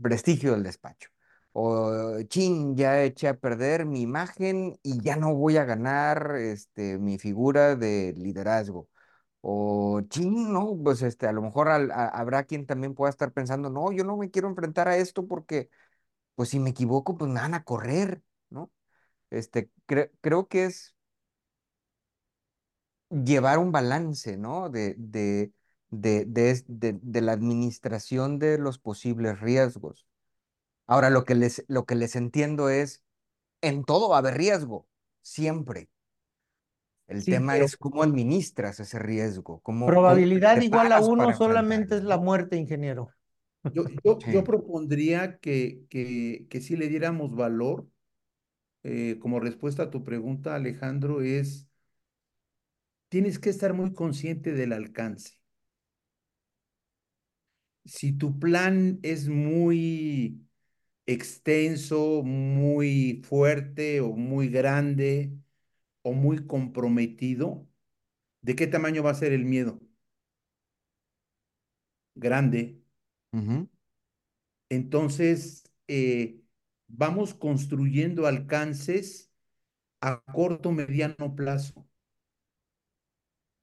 prestigio 0.00 0.52
del 0.52 0.64
despacho. 0.64 1.08
O 1.52 2.22
chin, 2.28 2.76
ya 2.76 3.02
eché 3.02 3.28
a 3.28 3.34
perder 3.38 3.84
mi 3.86 4.00
imagen 4.02 4.78
y 4.82 5.00
ya 5.02 5.16
no 5.16 5.34
voy 5.34 5.56
a 5.58 5.64
ganar 5.64 6.36
este, 6.36 6.98
mi 6.98 7.18
figura 7.18 7.76
de 7.76 8.14
liderazgo. 8.16 8.88
O 9.42 10.02
ching, 10.08 10.52
no, 10.52 10.78
pues 10.84 11.02
este, 11.02 11.26
a 11.28 11.32
lo 11.32 11.42
mejor 11.42 11.68
habrá 11.70 12.44
quien 12.44 12.66
también 12.66 12.94
pueda 12.94 13.10
estar 13.10 13.32
pensando, 13.32 13.70
no, 13.70 13.92
yo 13.92 14.04
no 14.04 14.16
me 14.16 14.30
quiero 14.30 14.48
enfrentar 14.48 14.88
a 14.88 14.96
esto 14.98 15.26
porque, 15.26 15.70
pues 16.36 16.50
si 16.50 16.60
me 16.60 16.70
equivoco, 16.70 17.16
pues 17.18 17.30
me 17.30 17.40
van 17.40 17.54
a 17.54 17.64
correr, 17.64 18.22
¿no? 18.50 18.72
Este, 19.30 19.70
creo 20.22 20.48
que 20.48 20.66
es 20.66 20.94
llevar 23.10 23.58
un 23.58 23.72
balance, 23.72 24.36
¿no? 24.36 24.70
De, 24.70 24.94
de, 24.98 25.52
de, 25.90 26.24
de, 26.66 26.98
de 27.02 27.20
la 27.20 27.32
administración 27.32 28.38
de 28.38 28.58
los 28.58 28.78
posibles 28.78 29.40
riesgos. 29.40 30.06
Ahora, 30.88 31.10
lo 31.10 31.26
que 31.26 31.36
les, 31.36 31.64
lo 31.68 31.86
que 31.86 31.96
les 31.96 32.16
entiendo 32.16 32.70
es, 32.70 33.02
en 33.62 33.84
todo 33.84 34.10
va 34.10 34.16
a 34.18 34.20
haber 34.20 34.36
riesgo, 34.38 34.88
siempre. 35.22 35.90
El 37.12 37.24
tema 37.24 37.58
es 37.58 37.76
cómo 37.76 38.02
administras 38.02 38.80
ese 38.80 38.98
riesgo. 38.98 39.60
Cómo, 39.60 39.86
probabilidad 39.86 40.60
igual 40.60 40.92
a 40.92 41.00
uno 41.00 41.32
solamente 41.36 41.96
es 41.96 42.04
la 42.04 42.16
muerte, 42.16 42.56
ingeniero. 42.56 43.10
Yo, 43.72 43.84
yo, 44.04 44.18
yo 44.18 44.44
propondría 44.44 45.38
que, 45.38 45.82
que, 45.88 46.46
que 46.48 46.60
si 46.60 46.76
le 46.76 46.88
diéramos 46.88 47.34
valor, 47.34 47.86
eh, 48.82 49.18
como 49.20 49.40
respuesta 49.40 49.84
a 49.84 49.90
tu 49.90 50.02
pregunta, 50.02 50.54
Alejandro, 50.54 51.22
es, 51.22 51.68
tienes 53.08 53.38
que 53.38 53.50
estar 53.50 53.74
muy 53.74 53.92
consciente 53.92 54.52
del 54.52 54.72
alcance. 54.72 55.38
Si 57.84 58.12
tu 58.12 58.38
plan 58.38 58.98
es 59.02 59.28
muy 59.28 60.40
extenso, 61.06 62.22
muy 62.22 63.22
fuerte 63.24 64.00
o 64.00 64.12
muy 64.14 64.48
grande, 64.48 65.32
o 66.02 66.12
muy 66.12 66.46
comprometido, 66.46 67.66
¿de 68.42 68.56
qué 68.56 68.66
tamaño 68.68 69.02
va 69.02 69.10
a 69.12 69.14
ser 69.14 69.32
el 69.32 69.44
miedo? 69.46 69.80
Grande. 72.14 72.80
Entonces, 74.68 75.64
eh, 75.88 76.40
vamos 76.88 77.34
construyendo 77.34 78.26
alcances 78.26 79.30
a 80.00 80.22
corto, 80.32 80.72
mediano 80.72 81.34
plazo, 81.36 81.88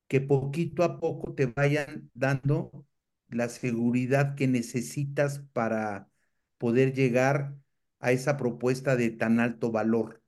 que 0.07 0.21
poquito 0.21 0.83
a 0.83 0.99
poco 0.99 1.33
te 1.35 1.45
vayan 1.47 2.09
dando 2.13 2.85
la 3.29 3.47
seguridad 3.49 4.35
que 4.35 4.47
necesitas 4.47 5.39
para 5.53 6.09
poder 6.57 6.93
llegar 6.93 7.55
a 7.99 8.11
esa 8.11 8.37
propuesta 8.37 8.95
de 8.95 9.11
tan 9.11 9.39
alto 9.39 9.71
valor. 9.71 10.21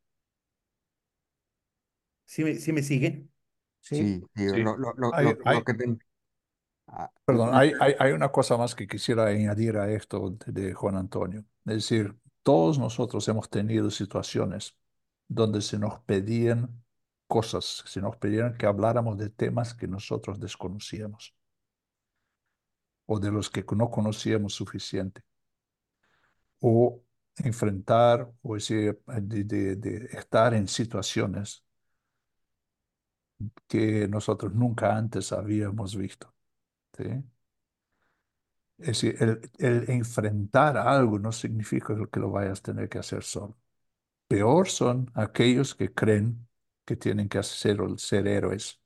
¿Sí 2.31 2.45
me, 2.45 2.55
sí 2.55 2.71
me 2.71 2.81
siguen? 2.81 3.29
Sí, 3.81 4.23
Lo, 4.35 5.11
que 5.65 5.97
Perdón, 7.25 7.49
hay, 7.51 7.73
hay, 7.81 7.93
hay, 7.99 8.13
una 8.13 8.31
cosa 8.31 8.55
más 8.55 8.73
que 8.73 8.87
quisiera 8.87 9.25
añadir 9.25 9.75
a 9.75 9.91
esto 9.91 10.37
de, 10.45 10.73
Juan 10.73 10.95
Antonio. 10.95 11.43
Es 11.65 11.75
decir, 11.75 12.15
todos 12.41 12.79
nosotros 12.79 13.27
hemos 13.27 13.49
tenido 13.49 13.91
situaciones 13.91 14.77
donde 15.27 15.61
se 15.61 15.77
nos 15.77 15.99
pedían 16.05 16.81
cosas, 17.27 17.83
se 17.85 17.99
nos 17.99 18.15
pedían 18.15 18.57
que 18.57 18.65
habláramos 18.65 19.17
de 19.17 19.29
temas 19.29 19.73
que 19.73 19.89
nosotros 19.89 20.39
desconocíamos 20.39 21.35
o 23.07 23.19
de 23.19 23.29
los 23.29 23.49
que 23.49 23.65
no 23.75 23.91
conocíamos 23.91 24.53
suficiente. 24.53 25.21
O 26.61 27.03
enfrentar, 27.35 28.31
o 28.41 28.53
decir, 28.53 29.01
de, 29.05 29.75
de 29.75 30.05
estar 30.13 30.53
en 30.53 30.69
situaciones 30.69 31.65
que 33.67 34.07
nosotros 34.07 34.53
nunca 34.53 34.95
antes 34.95 35.31
habíamos 35.31 35.95
visto. 35.95 36.33
¿sí? 36.97 37.23
Es 38.77 38.87
decir, 38.87 39.15
el, 39.59 39.89
enfrentar 39.89 40.77
algo 40.77 41.19
no 41.19 41.31
significa 41.31 41.95
que 42.11 42.19
lo 42.19 42.31
vayas 42.31 42.59
a 42.59 42.63
tener 42.63 42.89
que 42.89 42.99
hacer 42.99 43.23
solo. 43.23 43.57
Peor 44.27 44.69
son 44.69 45.11
aquellos 45.15 45.75
que 45.75 45.93
creen 45.93 46.47
que 46.85 46.95
tienen 46.97 47.29
que 47.29 47.39
hacer, 47.39 47.79
ser 47.97 48.27
héroes. 48.27 48.79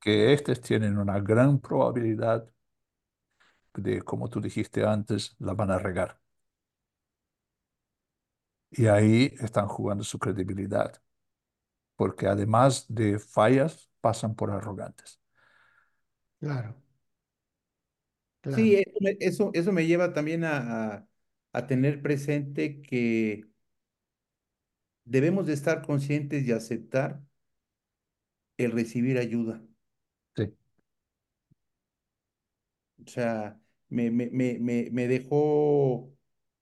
Que 0.00 0.32
estos 0.32 0.60
tienen 0.60 0.98
una 0.98 1.20
gran 1.20 1.60
probabilidad 1.60 2.48
de, 3.74 4.02
como 4.02 4.28
tú 4.28 4.40
dijiste 4.40 4.84
antes, 4.84 5.34
la 5.38 5.54
van 5.54 5.70
a 5.70 5.78
regar. 5.78 6.20
Y 8.70 8.86
ahí 8.86 9.34
están 9.40 9.66
jugando 9.68 10.04
su 10.04 10.18
credibilidad 10.18 11.00
porque 11.98 12.28
además 12.28 12.86
de 12.88 13.18
fallas, 13.18 13.90
pasan 14.00 14.36
por 14.36 14.52
arrogantes. 14.52 15.20
Claro. 16.40 16.74
Sí, 18.54 18.82
eso, 19.20 19.50
eso, 19.52 19.72
me 19.72 19.86
lleva 19.86 20.14
también 20.14 20.44
a, 20.44 21.06
a, 21.52 21.66
tener 21.66 22.00
presente 22.00 22.80
que 22.80 23.44
debemos 25.04 25.46
de 25.48 25.54
estar 25.54 25.82
conscientes 25.82 26.46
y 26.46 26.52
aceptar 26.52 27.20
el 28.58 28.72
recibir 28.72 29.16
ayuda. 29.18 29.62
Sí. 30.36 30.54
O 33.04 33.08
sea, 33.10 33.60
me, 33.88 34.10
me, 34.10 34.28
me, 34.30 34.88
me 34.90 35.08
dejó 35.08 36.12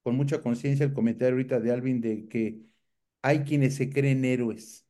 con 0.03 0.17
mucha 0.17 0.41
conciencia 0.43 0.85
el 0.87 0.93
comentario 0.93 1.35
ahorita 1.35 1.61
de 1.61 1.73
Alvin 1.73 2.01
de 2.01 2.29
que 2.29 2.63
hay 3.23 3.41
quienes 3.45 3.77
se 3.77 3.91
creen 3.91 4.25
héroes. 4.25 4.86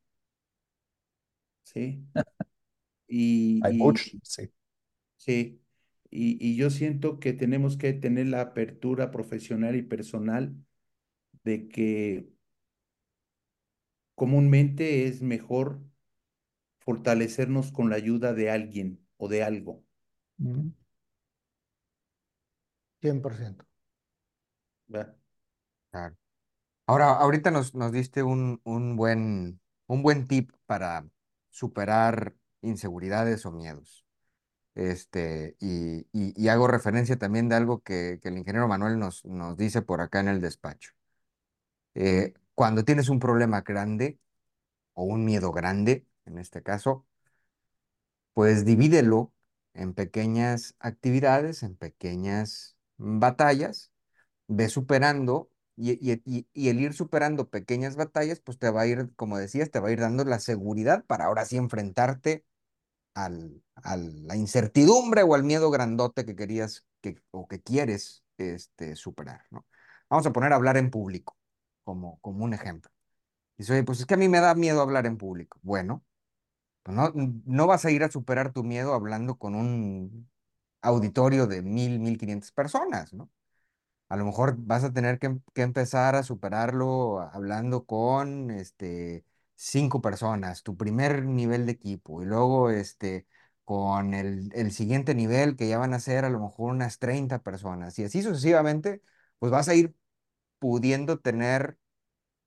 ¿Sí? 1.77 2.03
Y, 3.09 3.62
Hay 3.62 3.73
y- 3.73 3.83
muchos, 3.83 4.17
sí. 4.23 4.51
Sí, 5.17 5.61
y, 6.11 6.37
y 6.47 6.57
yo 6.57 6.71
siento 6.71 7.19
que 7.21 7.33
tenemos 7.33 7.77
que 7.77 7.93
tener 7.93 8.27
la 8.29 8.41
apertura 8.43 9.11
profesional 9.11 9.77
y 9.77 9.83
personal 9.83 10.55
de 11.45 11.69
que 11.69 12.31
comúnmente 14.17 15.07
es 15.07 15.23
mejor 15.23 15.81
fortalecernos 16.81 17.71
con 17.71 17.91
la 17.91 17.97
ayuda 17.97 18.33
de 18.33 18.51
alguien 18.51 19.07
o 19.19 19.29
de 19.29 19.43
algo. 19.45 19.85
Ujú. 20.41 20.73
100%. 23.01 23.65
¿verdad? 24.89 25.17
Claro. 25.91 26.17
Ahora, 26.87 27.12
ahorita 27.15 27.51
nos, 27.53 27.75
nos 27.75 27.93
diste 27.93 28.23
un, 28.23 28.61
un 28.65 28.97
buen, 28.97 29.61
un 29.89 30.03
buen 30.03 30.29
tip 30.29 30.53
para 30.67 31.07
superar 31.57 32.35
inseguridades 32.62 33.47
o 33.47 33.53
miedos. 33.53 34.05
Este, 34.77 35.57
y, 35.61 36.07
y- 36.12 36.49
hago 36.49 36.69
referencia 36.69 37.19
también 37.19 37.49
de 37.49 37.57
algo 37.57 37.83
que, 37.83 38.21
que 38.23 38.29
el 38.31 38.38
ingeniero 38.38 38.69
Manuel 38.69 38.99
nos, 38.99 39.25
nos 39.27 39.57
dice 39.57 39.83
por 39.83 40.01
acá 40.03 40.21
en 40.21 40.29
el 40.29 40.40
despacho. 40.42 40.92
Eh, 41.95 42.35
cuando 42.55 42.85
tienes 42.85 43.09
un 43.09 43.19
problema 43.21 43.62
grande 43.62 44.19
o 44.95 45.05
un 45.05 45.25
miedo 45.25 45.53
grande, 45.53 46.07
en 46.27 46.38
este 46.38 46.62
caso, 46.62 47.07
pues 48.35 48.64
divídelo 48.64 49.33
en 49.75 49.95
pequeñas 49.95 50.75
actividades, 50.79 51.62
en 51.62 51.77
pequeñas 51.77 52.77
batallas, 52.97 53.92
ve 54.49 54.69
superando 54.69 55.51
y, 55.77 56.47
y- 56.55 56.69
el 56.69 56.81
ir 56.81 56.95
superando 56.95 57.49
pequeñas 57.51 57.97
batallas, 57.97 58.41
pues 58.41 58.59
te 58.59 58.71
va 58.71 58.83
a 58.83 58.87
ir, 58.87 59.11
como 59.17 59.39
decías, 59.39 59.71
te 59.71 59.81
va 59.81 59.89
a 59.89 59.93
ir 59.93 60.01
dando 60.01 60.25
la 60.25 60.39
seguridad 60.41 61.05
para 61.07 61.27
ahora 61.27 61.45
sí 61.45 61.57
enfrentarte 61.57 62.45
al, 63.15 63.62
a 63.77 63.97
la 63.97 64.37
incertidumbre 64.37 65.23
o 65.23 65.35
al 65.35 65.45
miedo 65.45 65.71
grandote 65.71 66.25
que 66.25 66.37
querías 66.37 66.87
que, 67.01 67.17
o 67.31 67.49
que 67.49 67.62
quieres 67.62 68.25
este, 68.39 68.97
superar, 68.97 69.45
¿no? 69.51 69.67
Vamos 70.11 70.27
a 70.27 70.33
poner 70.33 70.53
hablar 70.53 70.77
en 70.77 70.91
público 70.91 71.37
como, 71.85 72.19
como 72.21 72.45
un 72.45 72.55
ejemplo. 72.55 72.91
Dice, 73.59 73.73
oye, 73.75 73.85
pues 73.85 74.01
es 74.01 74.07
que 74.07 74.15
a 74.15 74.17
mí 74.19 74.29
me 74.29 74.41
da 74.41 74.55
miedo 74.55 74.81
hablar 74.83 75.07
en 75.07 75.19
público. 75.19 75.59
Bueno, 75.62 76.05
pues 76.83 76.97
no, 76.97 77.12
no 77.47 77.67
vas 77.67 77.85
a 77.85 77.91
ir 77.91 78.05
a 78.05 78.11
superar 78.11 78.53
tu 78.53 78.65
miedo 78.65 78.95
hablando 78.95 79.37
con 79.39 79.55
un 79.55 80.31
auditorio 80.83 81.47
de 81.47 81.62
mil, 81.62 82.01
mil 82.01 82.19
quinientas 82.19 82.53
personas, 82.53 83.12
¿no? 83.15 83.31
A 84.09 84.16
lo 84.16 84.25
mejor 84.25 84.57
vas 84.59 84.85
a 84.85 84.92
tener 84.92 85.19
que, 85.19 85.27
em- 85.27 85.40
que 85.55 85.62
empezar 85.62 86.14
a 86.16 86.23
superarlo 86.23 87.21
hablando 87.21 87.85
con 87.87 88.51
este, 88.51 89.25
cinco 89.57 90.01
personas, 90.01 90.62
tu 90.62 90.77
primer 90.77 91.25
nivel 91.25 91.66
de 91.66 91.73
equipo, 91.73 92.23
y 92.23 92.27
luego 92.27 92.71
este, 92.71 93.27
con 93.64 94.14
el, 94.14 94.51
el 94.55 94.73
siguiente 94.73 95.14
nivel 95.14 95.57
que 95.57 95.69
ya 95.69 95.79
van 95.79 95.95
a 95.95 96.01
ser 96.01 96.25
a 96.25 96.31
lo 96.31 96.40
mejor 96.40 96.73
unas 96.73 96.99
30 96.99 97.40
personas, 97.42 97.99
y 97.99 98.05
así 98.05 98.23
sucesivamente, 98.23 99.03
pues 99.38 99.51
vas 99.53 99.69
a 99.69 99.75
ir 99.75 99.95
pudiendo 100.59 101.19
tener 101.21 101.79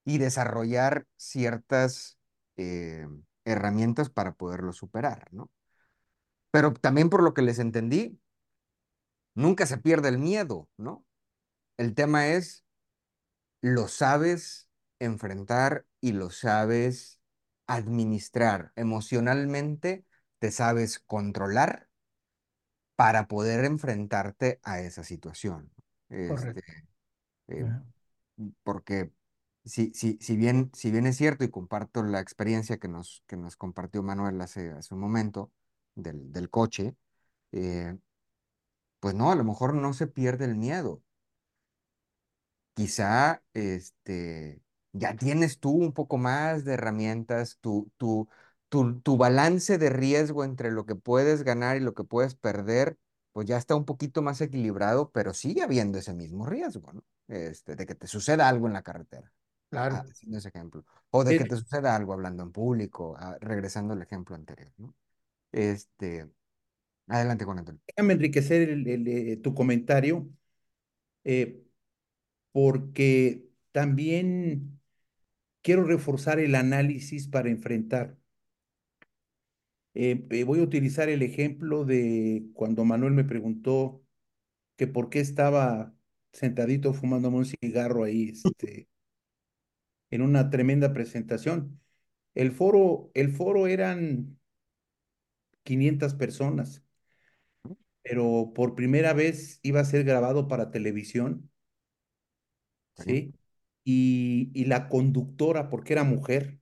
y 0.06 0.17
desarrollar 0.19 1.08
ciertas 1.17 2.19
eh, 2.58 3.08
herramientas 3.45 4.10
para 4.10 4.34
poderlo 4.34 4.74
superar, 4.74 5.28
¿no? 5.34 5.50
Pero 6.52 6.74
también 6.74 7.10
por 7.10 7.24
lo 7.24 7.34
que 7.34 7.41
les 7.41 7.58
entendí, 7.60 8.19
nunca 9.36 9.65
se 9.65 9.78
pierde 9.80 10.10
el 10.10 10.17
miedo, 10.19 10.69
¿no? 10.78 11.04
El 11.80 11.96
tema 11.96 12.28
es, 12.28 12.65
lo 13.62 13.88
sabes 13.88 14.68
enfrentar 15.00 15.86
y 16.02 16.12
lo 16.12 16.30
sabes 16.30 17.22
administrar 17.68 18.74
emocionalmente, 18.76 20.06
te 20.39 20.52
sabes 20.52 21.00
controlar 21.00 21.88
para 22.98 23.30
poder 23.30 23.63
enfrentarte 23.63 24.60
a 24.63 24.82
esa 24.82 25.06
situación. 25.06 25.72
Este, 26.10 26.62
eh, 27.48 27.65
porque 28.63 29.13
si, 29.63 29.94
si, 29.94 30.18
si 30.20 30.36
bien, 30.36 30.72
si 30.74 30.92
bien 30.92 31.08
es 31.08 31.15
cierto 31.15 31.46
y 31.46 31.50
comparto 31.50 32.04
la 32.04 32.20
experiencia 32.20 32.78
que 32.78 32.89
nos, 32.89 33.24
que 33.26 33.38
nos 33.38 33.56
compartió 33.56 34.04
Manuel 34.04 34.42
hace, 34.42 34.72
hace 34.72 34.94
un 34.96 35.00
momento 35.00 35.54
del, 35.96 36.34
del 36.34 36.50
coche, 36.50 36.98
eh, 37.54 37.98
pues 39.00 39.15
no, 39.15 39.32
a 39.32 39.36
lo 39.36 39.44
mejor 39.46 39.74
no 39.74 39.94
se 39.94 40.08
pierde 40.08 40.44
el 40.46 40.56
miedo. 40.56 41.02
Quizá 42.80 43.44
este, 43.54 44.62
ya 44.94 45.15
tienes 45.18 45.60
tú 45.60 45.72
un 45.72 45.92
poco 45.94 46.18
más 46.18 46.63
de 46.63 46.74
herramientas, 46.76 47.58
tu, 47.60 47.92
tu, 47.98 48.30
tu, 48.70 49.02
tu 49.02 49.18
balance 49.18 49.78
de 49.78 49.89
riesgo 49.89 50.46
entre 50.46 50.72
lo 50.72 50.86
que 50.86 50.96
puedes 50.96 51.44
ganar 51.44 51.76
y 51.78 51.82
lo 51.82 51.94
que 51.94 52.06
puedes 52.06 52.36
perder, 52.36 52.98
pues 53.34 53.48
ya 53.48 53.58
está 53.58 53.76
un 53.76 53.84
poquito 53.86 54.22
más 54.22 54.39
equilibrado, 54.42 55.12
pero 55.12 55.34
sigue 55.34 55.62
habiendo 55.62 55.98
ese 55.98 56.13
mismo 56.13 56.46
riesgo, 56.46 56.94
¿no? 56.94 57.04
Este, 57.28 57.76
de 57.76 57.86
que 57.86 57.96
te 57.96 58.08
suceda 58.08 58.48
algo 58.48 58.68
en 58.68 58.74
la 58.74 58.82
carretera. 58.84 59.32
Claro. 59.70 59.96
Ah, 59.96 60.06
haciendo 60.10 60.38
ese 60.38 60.50
ejemplo. 60.50 60.86
O 61.12 61.24
de 61.26 61.36
que 61.36 61.46
te 61.46 61.56
suceda 61.58 61.96
algo 61.96 62.13
hablando 62.13 62.44
en 62.44 62.52
público, 62.52 63.15
ah, 63.20 63.38
regresando 63.42 63.94
al 63.94 64.02
ejemplo 64.02 64.36
anterior, 64.36 64.72
¿no? 64.78 64.96
Este, 65.52 66.30
adelante, 67.08 67.46
Juan 67.46 67.60
Antonio. 67.60 67.82
Déjame 67.88 68.13
enriquecer 68.13 68.70
el- 68.70 68.88
el, 68.88 69.08
eh, 69.08 69.38
tu 69.38 69.54
comentario, 69.54 70.30
eh, 71.26 71.63
porque 72.52 73.48
también 73.72 74.80
quiero 75.62 75.84
reforzar 75.86 76.40
el 76.40 76.56
análisis 76.56 77.28
para 77.28 77.50
enfrentar. 77.50 78.18
Eh, 79.94 80.26
eh, 80.30 80.44
voy 80.44 80.60
a 80.60 80.64
utilizar 80.64 81.10
el 81.10 81.22
ejemplo 81.24 81.84
de 81.86 82.46
cuando 82.54 82.86
Manuel 82.86 83.14
me 83.14 83.24
preguntó 83.24 84.04
que 84.78 84.88
por 84.88 85.10
qué 85.10 85.20
estaba 85.22 85.96
sentadito 86.34 86.94
fumándome 86.94 87.38
un 87.38 87.46
cigarro 87.46 88.04
ahí, 88.06 88.30
este, 88.30 88.90
en 90.12 90.22
una 90.22 90.50
tremenda 90.50 90.94
presentación. 90.94 91.80
El 92.36 92.52
foro, 92.52 93.12
el 93.16 93.32
foro 93.32 93.68
eran 93.68 94.40
500 95.64 96.16
personas, 96.16 96.84
pero 98.02 98.52
por 98.56 98.76
primera 98.76 99.14
vez 99.14 99.60
iba 99.64 99.80
a 99.82 99.86
ser 99.86 100.04
grabado 100.04 100.48
para 100.48 100.72
televisión, 100.72 101.50
Sí. 103.00 103.34
Y, 103.84 104.52
y 104.54 104.66
la 104.66 104.90
conductora, 104.90 105.70
porque 105.70 105.94
era 105.94 106.04
mujer, 106.04 106.60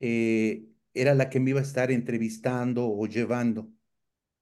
eh, 0.00 0.66
era 0.94 1.14
la 1.14 1.30
que 1.30 1.40
me 1.40 1.50
iba 1.50 1.60
a 1.60 1.62
estar 1.62 1.90
entrevistando 1.90 2.86
o 2.88 3.06
llevando. 3.06 3.68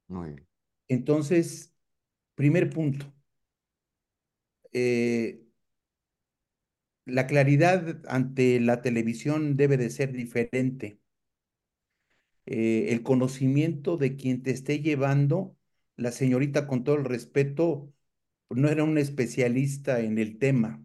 Muy 0.09 0.31
bien. 0.31 0.47
Entonces, 0.89 1.73
primer 2.37 2.71
punto, 2.71 3.07
eh, 4.73 5.41
la 7.07 7.27
claridad 7.27 8.03
ante 8.07 8.61
la 8.61 8.81
televisión 8.83 9.57
debe 9.57 9.77
de 9.79 9.89
ser 9.91 10.13
diferente. 10.13 11.01
Eh, 12.47 12.87
el 12.93 13.03
conocimiento 13.03 13.97
de 13.97 14.17
quien 14.17 14.43
te 14.43 14.51
esté 14.53 14.81
llevando, 14.81 15.57
la 15.97 16.13
señorita, 16.13 16.67
con 16.69 16.85
todo 16.85 16.97
el 16.97 17.05
respeto, 17.05 17.93
no 18.51 18.69
era 18.69 18.85
una 18.85 19.01
especialista 19.01 20.01
en 20.01 20.19
el 20.19 20.39
tema. 20.39 20.83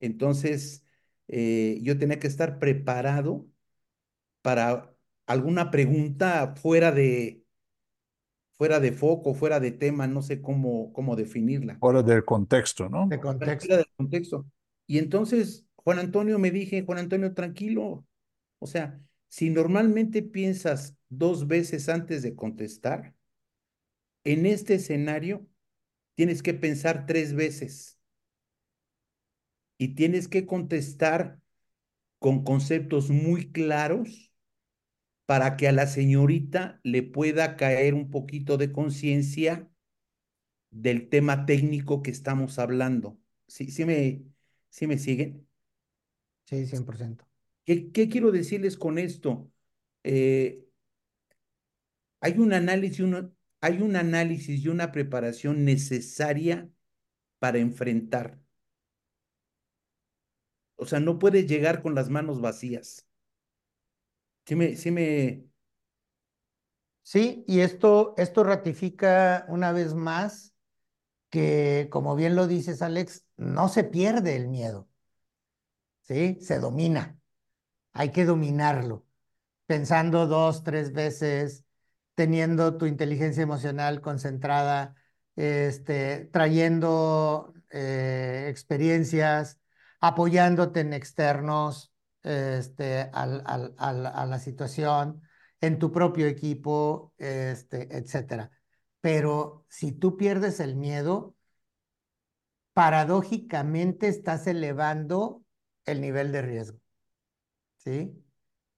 Entonces, 0.00 0.84
eh, 1.28 1.78
yo 1.82 1.98
tenía 1.98 2.18
que 2.18 2.26
estar 2.26 2.58
preparado 2.58 3.46
para 4.42 4.94
alguna 5.26 5.70
pregunta 5.70 6.54
fuera 6.56 6.90
de, 6.92 7.44
fuera 8.52 8.80
de 8.80 8.92
foco, 8.92 9.34
fuera 9.34 9.60
de 9.60 9.70
tema, 9.70 10.06
no 10.06 10.22
sé 10.22 10.42
cómo, 10.42 10.92
cómo 10.92 11.16
definirla. 11.16 11.78
Fuera 11.78 12.02
del 12.02 12.24
contexto, 12.24 12.88
¿no? 12.88 13.06
De 13.08 13.18
fuera 13.18 13.38
contexto. 13.38 13.76
del 13.76 13.86
contexto. 13.96 14.46
Y 14.86 14.98
entonces, 14.98 15.66
Juan 15.76 15.98
Antonio 15.98 16.38
me 16.38 16.50
dije, 16.50 16.84
Juan 16.84 16.98
Antonio, 16.98 17.32
tranquilo. 17.34 18.04
O 18.58 18.66
sea, 18.66 19.00
si 19.28 19.50
normalmente 19.50 20.22
piensas 20.22 20.96
dos 21.08 21.46
veces 21.46 21.88
antes 21.88 22.22
de 22.22 22.34
contestar, 22.34 23.14
en 24.24 24.46
este 24.46 24.74
escenario 24.74 25.46
tienes 26.14 26.42
que 26.42 26.54
pensar 26.54 27.06
tres 27.06 27.34
veces 27.34 28.00
y 29.78 29.94
tienes 29.94 30.28
que 30.28 30.46
contestar 30.46 31.40
con 32.20 32.44
conceptos 32.44 33.10
muy 33.10 33.52
claros 33.52 34.32
para 35.26 35.56
que 35.56 35.68
a 35.68 35.72
la 35.72 35.86
señorita 35.86 36.80
le 36.84 37.02
pueda 37.02 37.56
caer 37.56 37.94
un 37.94 38.10
poquito 38.10 38.58
de 38.58 38.72
conciencia 38.72 39.70
del 40.70 41.08
tema 41.08 41.46
técnico 41.46 42.02
que 42.02 42.10
estamos 42.10 42.58
hablando. 42.58 43.18
¿Sí, 43.46 43.70
sí 43.70 43.84
me, 43.84 44.24
sí 44.70 44.86
me 44.86 44.98
siguen? 44.98 45.46
Sí, 46.44 46.66
100%. 46.66 47.24
¿Qué, 47.64 47.92
qué 47.92 48.08
quiero 48.08 48.32
decirles 48.32 48.76
con 48.76 48.98
esto? 48.98 49.50
Eh, 50.04 50.64
hay 52.20 52.38
un 52.38 52.52
análisis, 52.52 53.00
hay 53.62 53.80
un 53.82 53.96
análisis 53.96 54.62
y 54.64 54.68
una 54.68 54.92
preparación 54.92 55.64
necesaria 55.64 56.68
para 57.40 57.58
enfrentar. 57.60 58.40
O 60.76 60.84
sea, 60.86 61.00
no 61.00 61.18
puedes 61.18 61.46
llegar 61.46 61.80
con 61.80 61.94
las 61.94 62.10
manos 62.10 62.42
vacías. 62.42 63.06
Sí 64.46 64.54
me, 64.56 64.76
sí 64.76 64.90
Sí, 67.04 67.44
y 67.48 67.60
esto, 67.60 68.14
esto 68.16 68.44
ratifica 68.44 69.44
una 69.48 69.72
vez 69.72 69.94
más 69.94 70.54
que, 71.30 71.88
como 71.90 72.16
bien 72.16 72.36
lo 72.36 72.46
dices, 72.48 72.82
Alex, 72.82 73.26
no 73.36 73.68
se 73.68 73.84
pierde 73.84 74.36
el 74.36 74.48
miedo, 74.48 74.88
¿sí? 76.02 76.38
Se 76.40 76.58
domina. 76.58 77.18
Hay 77.94 78.12
que 78.12 78.24
dominarlo, 78.24 79.06
pensando 79.66 80.26
dos, 80.26 80.64
tres 80.64 80.92
veces, 80.92 81.64
teniendo 82.14 82.76
tu 82.76 82.86
inteligencia 82.86 83.42
emocional 83.42 84.00
concentrada, 84.00 84.94
este, 85.36 86.26
trayendo 86.32 87.54
eh, 87.70 88.46
experiencias, 88.50 89.60
apoyándote 90.00 90.80
en 90.80 90.92
externos 90.92 91.92
este, 92.22 93.10
a 93.12 94.26
la 94.26 94.38
situación 94.38 95.22
en 95.60 95.78
tu 95.78 95.92
propio 95.92 96.26
equipo, 96.26 97.14
este, 97.18 97.96
etcétera. 97.96 98.50
Pero 99.00 99.64
si 99.68 99.92
tú 99.92 100.16
pierdes 100.16 100.60
el 100.60 100.76
miedo, 100.76 101.36
paradójicamente 102.72 104.08
estás 104.08 104.46
elevando 104.46 105.44
el 105.84 106.00
nivel 106.00 106.32
de 106.32 106.42
riesgo. 106.42 106.78
¿Sí? 107.76 108.22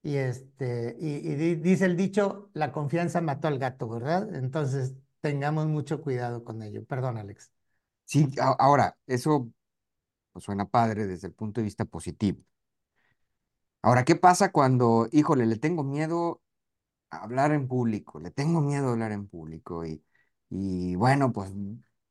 Y, 0.04 0.16
este, 0.16 0.96
y, 1.00 1.54
dice 1.56 1.86
el 1.86 1.96
dicho, 1.96 2.50
la 2.52 2.72
confianza 2.72 3.22
mató 3.22 3.48
al 3.48 3.58
gato, 3.58 3.88
¿verdad? 3.88 4.34
Entonces, 4.34 4.94
tengamos 5.22 5.66
mucho 5.66 6.02
cuidado 6.02 6.44
con 6.44 6.62
ello. 6.62 6.84
Perdón, 6.84 7.16
Alex. 7.16 7.50
Sí, 8.04 8.28
ahora, 8.36 8.98
eso 9.06 9.50
pues, 10.32 10.44
suena 10.44 10.68
padre 10.68 11.06
desde 11.06 11.28
el 11.28 11.32
punto 11.32 11.62
de 11.62 11.64
vista 11.64 11.86
positivo. 11.86 12.42
Ahora, 13.80 14.04
¿qué 14.04 14.14
pasa 14.14 14.52
cuando, 14.52 15.08
híjole, 15.10 15.46
le 15.46 15.56
tengo 15.56 15.82
miedo 15.82 16.42
hablar 17.08 17.52
en 17.52 17.66
público, 17.66 18.20
le 18.20 18.30
tengo 18.30 18.60
miedo 18.60 18.88
a 18.88 18.92
hablar 18.92 19.12
en 19.12 19.26
público 19.26 19.86
y, 19.86 20.04
y 20.50 20.96
bueno, 20.96 21.32
pues 21.32 21.50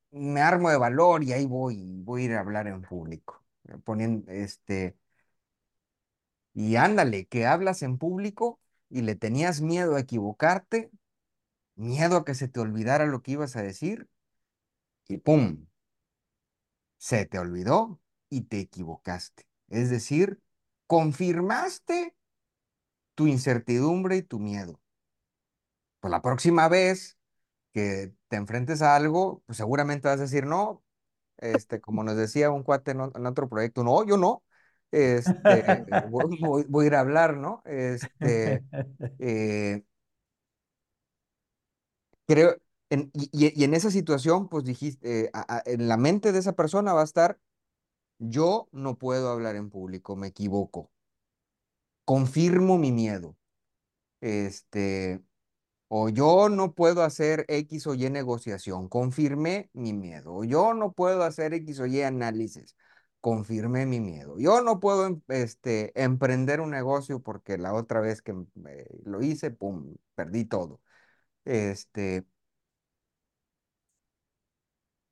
me 0.10 0.42
armo 0.42 0.72
de 0.72 0.78
valor 0.78 1.24
y 1.24 1.34
ahí 1.34 1.46
voy, 1.46 2.02
voy 2.04 2.24
a 2.24 2.26
ir 2.26 2.34
a 2.34 2.40
hablar 2.40 2.66
en 2.68 2.82
público, 2.82 3.44
poniendo 3.84 4.32
este, 4.32 4.98
y 6.54 6.76
ándale, 6.76 7.26
que 7.28 7.46
hablas 7.46 7.82
en 7.84 7.98
público 7.98 8.60
y 8.90 9.02
le 9.02 9.16
tenías 9.16 9.62
miedo 9.62 9.96
a 9.96 10.02
equivocarte, 10.02 10.92
miedo 11.76 12.18
a 12.18 12.26
que 12.26 12.36
se 12.36 12.48
te 12.48 12.60
olvidara 12.60 13.06
lo 13.06 13.22
que 13.22 13.34
ibas 13.34 13.56
a 13.56 13.64
decir 13.64 14.10
y 15.08 15.18
¡pum! 15.18 15.68
Se 16.98 17.26
te 17.26 17.40
olvidó 17.40 18.00
y 18.30 18.42
te 18.44 18.60
equivocaste. 18.60 19.46
Es 19.68 19.90
decir, 19.90 20.40
confirmaste 20.88 22.16
tu 23.16 23.28
incertidumbre 23.28 24.18
y 24.18 24.24
tu 24.24 24.40
miedo 24.40 24.80
pues 26.04 26.12
la 26.12 26.22
próxima 26.22 26.68
vez 26.68 27.18
que 27.74 28.14
te 28.28 28.36
enfrentes 28.38 28.82
a 28.82 28.96
algo, 28.98 29.42
pues 29.46 29.58
seguramente 29.58 30.10
vas 30.10 30.20
a 30.20 30.24
decir, 30.24 30.46
no, 30.46 30.84
este, 31.38 31.82
como 31.82 32.04
nos 32.04 32.18
decía 32.18 32.52
un 32.52 32.64
cuate 32.64 32.92
en, 32.92 33.02
otro 33.02 33.50
proyecto, 33.50 33.86
no, 33.86 34.06
yo 34.06 34.18
no, 34.18 34.44
este, 34.94 35.34
voy, 36.70 36.84
a 36.84 36.88
ir 36.88 36.96
a 36.96 37.00
hablar, 37.00 37.36
¿no? 37.36 37.64
Este, 37.66 38.64
eh, 39.20 39.84
creo, 42.28 42.56
en, 42.90 43.12
y, 43.14 43.64
en 43.64 43.74
esa 43.74 43.90
situación, 43.90 44.48
pues 44.50 44.64
dijiste, 44.66 45.26
eh, 45.26 45.32
en 45.66 45.88
la 45.88 45.98
mente 45.98 46.32
de 46.32 46.40
esa 46.40 46.54
persona 46.54 46.94
va 46.94 47.02
a 47.02 47.06
estar, 47.06 47.40
yo 48.20 48.70
no 48.72 48.98
puedo 48.98 49.30
hablar 49.30 49.56
en 49.56 49.72
público, 49.72 50.16
me 50.16 50.28
equivoco, 50.28 50.92
confirmo 52.06 52.78
mi 52.78 52.92
miedo, 52.92 53.36
este, 54.22 55.24
o 55.88 56.10
yo 56.10 56.50
no 56.50 56.74
puedo 56.74 57.04
hacer 57.04 57.46
X 57.48 57.88
o 57.88 57.96
Y 57.96 58.10
negociación, 58.10 58.90
confirmé 58.90 59.70
mi 59.74 59.94
miedo. 59.94 60.36
O 60.36 60.44
yo 60.44 60.74
no 60.74 60.94
puedo 60.94 61.24
hacer 61.24 61.54
X 61.54 61.80
o 61.82 61.86
Y 61.86 62.02
análisis, 62.02 62.76
confirmé 63.24 63.86
mi 63.86 64.02
miedo. 64.02 64.36
Yo 64.38 64.62
no 64.62 64.82
puedo 64.82 65.08
em, 65.08 65.22
este, 65.30 65.94
emprender 66.02 66.60
un 66.60 66.72
negocio 66.72 67.22
porque 67.22 67.58
la 67.58 67.74
otra 67.74 68.02
vez 68.02 68.22
que 68.22 68.36
lo 69.06 69.22
hice, 69.22 69.50
pum, 69.50 69.96
perdí 70.14 70.44
todo. 70.44 70.82
Este, 71.46 72.26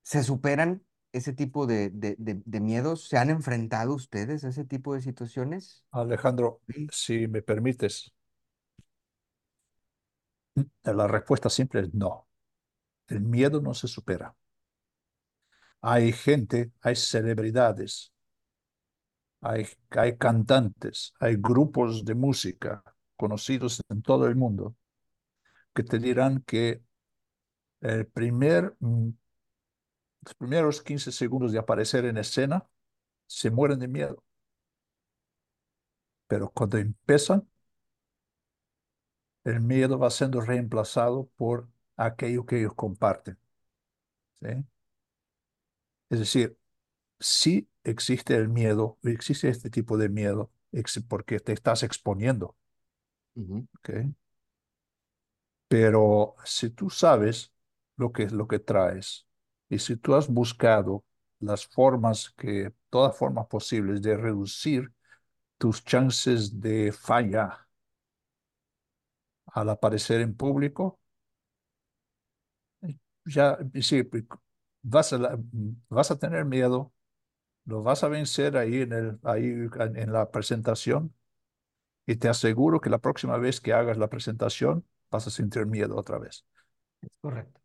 ¿Se 0.03 0.24
superan 0.24 0.84
ese 1.14 1.32
tipo 1.32 1.68
de, 1.68 1.89
de 1.89 2.59
miedos? 2.59 3.07
¿Se 3.07 3.18
han 3.18 3.30
enfrentado 3.30 3.93
ustedes 3.95 4.43
a 4.43 4.49
ese 4.49 4.66
tipo 4.66 4.93
de 4.93 5.01
situaciones? 5.01 5.86
Alejandro, 5.91 6.59
si 6.91 7.30
me 7.30 7.41
permites, 7.41 8.14
la 10.84 11.07
respuesta 11.07 11.49
simple 11.49 11.82
es 11.82 11.93
no. 11.93 12.28
El 13.07 13.22
miedo 13.22 13.62
no 13.62 13.74
se 13.74 13.88
supera. 13.88 14.36
Hay 15.82 16.11
gente, 16.11 16.71
hay 16.82 16.95
celebridades, 16.95 18.11
hay, 19.41 19.67
hay 19.91 20.17
cantantes, 20.17 21.13
hay 21.19 21.36
grupos 21.38 22.05
de 22.05 22.15
música 22.15 22.84
conocidos 23.17 23.82
en 23.89 24.01
todo 24.01 24.27
el 24.27 24.36
mundo 24.36 24.75
que 25.73 25.84
te 25.84 25.99
dirán 25.99 26.43
que 26.45 26.82
el 27.82 28.07
primer, 28.07 28.75
mm, 28.79 29.09
los 30.25 30.34
primeros 30.36 30.82
15 30.82 31.11
segundos 31.11 31.51
de 31.51 31.59
aparecer 31.59 32.05
en 32.05 32.17
escena 32.17 32.67
se 33.27 33.51
mueren 33.51 33.79
de 33.79 33.88
miedo. 33.89 34.23
Pero 36.27 36.49
cuando 36.51 36.77
empiezan, 36.77 37.47
el 39.43 39.59
miedo 39.61 39.99
va 39.99 40.09
siendo 40.09 40.41
reemplazado 40.41 41.29
por 41.38 41.69
aquello 41.95 42.43
que 42.45 42.57
ellos 42.59 42.73
comparten. 42.75 43.38
¿sí? 44.41 44.47
Es 46.12 46.20
decir, 46.20 46.59
sí 47.20 47.70
existe 47.86 48.36
el 48.38 48.49
miedo, 48.49 48.99
existe 49.03 49.49
este 49.49 49.70
tipo 49.72 49.97
de 49.97 50.09
miedo, 50.09 50.51
porque 51.09 51.39
te 51.41 51.53
estás 51.53 51.84
exponiendo. 51.84 52.55
Pero 55.68 56.36
si 56.45 56.70
tú 56.70 56.89
sabes 56.89 57.53
lo 57.97 58.12
que 58.12 58.24
es 58.24 58.32
lo 58.34 58.47
que 58.47 58.59
traes 58.59 59.28
y 59.70 59.80
si 59.80 59.95
tú 59.97 60.16
has 60.16 60.28
buscado 60.28 61.05
las 61.39 61.66
formas 61.66 62.32
que, 62.38 62.74
todas 62.89 63.18
formas 63.18 63.47
posibles 63.47 64.01
de 64.01 64.18
reducir 64.18 64.91
tus 65.59 65.84
chances 65.86 66.59
de 66.62 66.91
falla 66.93 67.68
al 69.53 69.70
aparecer 69.70 70.22
en 70.22 70.36
público, 70.36 70.99
ya 73.26 73.57
sí, 73.82 74.03
vas 74.82 75.13
a, 75.13 75.38
vas 75.89 76.11
a 76.11 76.19
tener 76.19 76.45
miedo, 76.45 76.93
lo 77.65 77.84
vas 77.84 78.03
a 78.03 78.09
vencer 78.09 78.57
ahí 78.57 78.82
en, 78.82 78.93
el, 78.93 79.19
ahí 79.23 79.45
en 79.95 80.13
la 80.13 80.32
presentación 80.32 81.13
y 82.05 82.15
te 82.15 82.29
aseguro 82.29 82.82
que 82.82 82.89
la 82.89 82.99
próxima 82.99 83.38
vez 83.38 83.61
que 83.61 83.73
hagas 83.73 83.97
la 83.97 84.09
presentación 84.09 84.86
vas 85.11 85.27
a 85.27 85.32
sentir 85.32 85.65
miedo 85.65 85.97
otra 85.97 86.19
vez. 86.19 86.45
Es 87.01 87.09
correcto. 87.21 87.61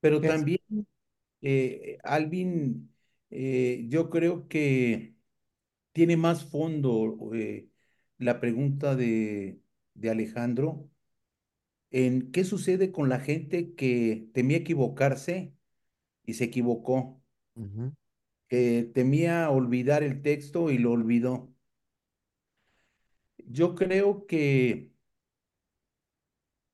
Pero 0.00 0.20
también, 0.20 0.60
eh, 1.42 1.98
Alvin, 2.04 2.94
eh, 3.30 3.86
yo 3.88 4.10
creo 4.10 4.48
que 4.48 5.16
tiene 5.92 6.16
más 6.16 6.44
fondo 6.44 7.16
eh, 7.34 7.68
la 8.18 8.40
pregunta 8.40 8.96
de, 8.96 9.60
de 9.94 10.10
Alejandro 10.10 10.88
en 11.90 12.30
qué 12.32 12.44
sucede 12.44 12.92
con 12.92 13.08
la 13.08 13.20
gente 13.20 13.74
que 13.74 14.28
temía 14.34 14.58
equivocarse 14.58 15.54
y 16.28 16.34
se 16.34 16.44
equivocó, 16.44 17.22
que 18.48 18.90
temía 18.92 19.48
olvidar 19.48 20.02
el 20.02 20.20
texto 20.20 20.70
y 20.70 20.76
lo 20.76 20.92
olvidó. 20.92 21.54
Yo 23.46 23.74
creo 23.74 24.26
que 24.26 24.92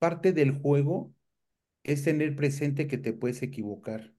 parte 0.00 0.32
del 0.32 0.60
juego 0.60 1.14
es 1.84 2.02
tener 2.02 2.34
presente 2.34 2.88
que 2.88 2.98
te 2.98 3.12
puedes 3.12 3.42
equivocar 3.44 4.12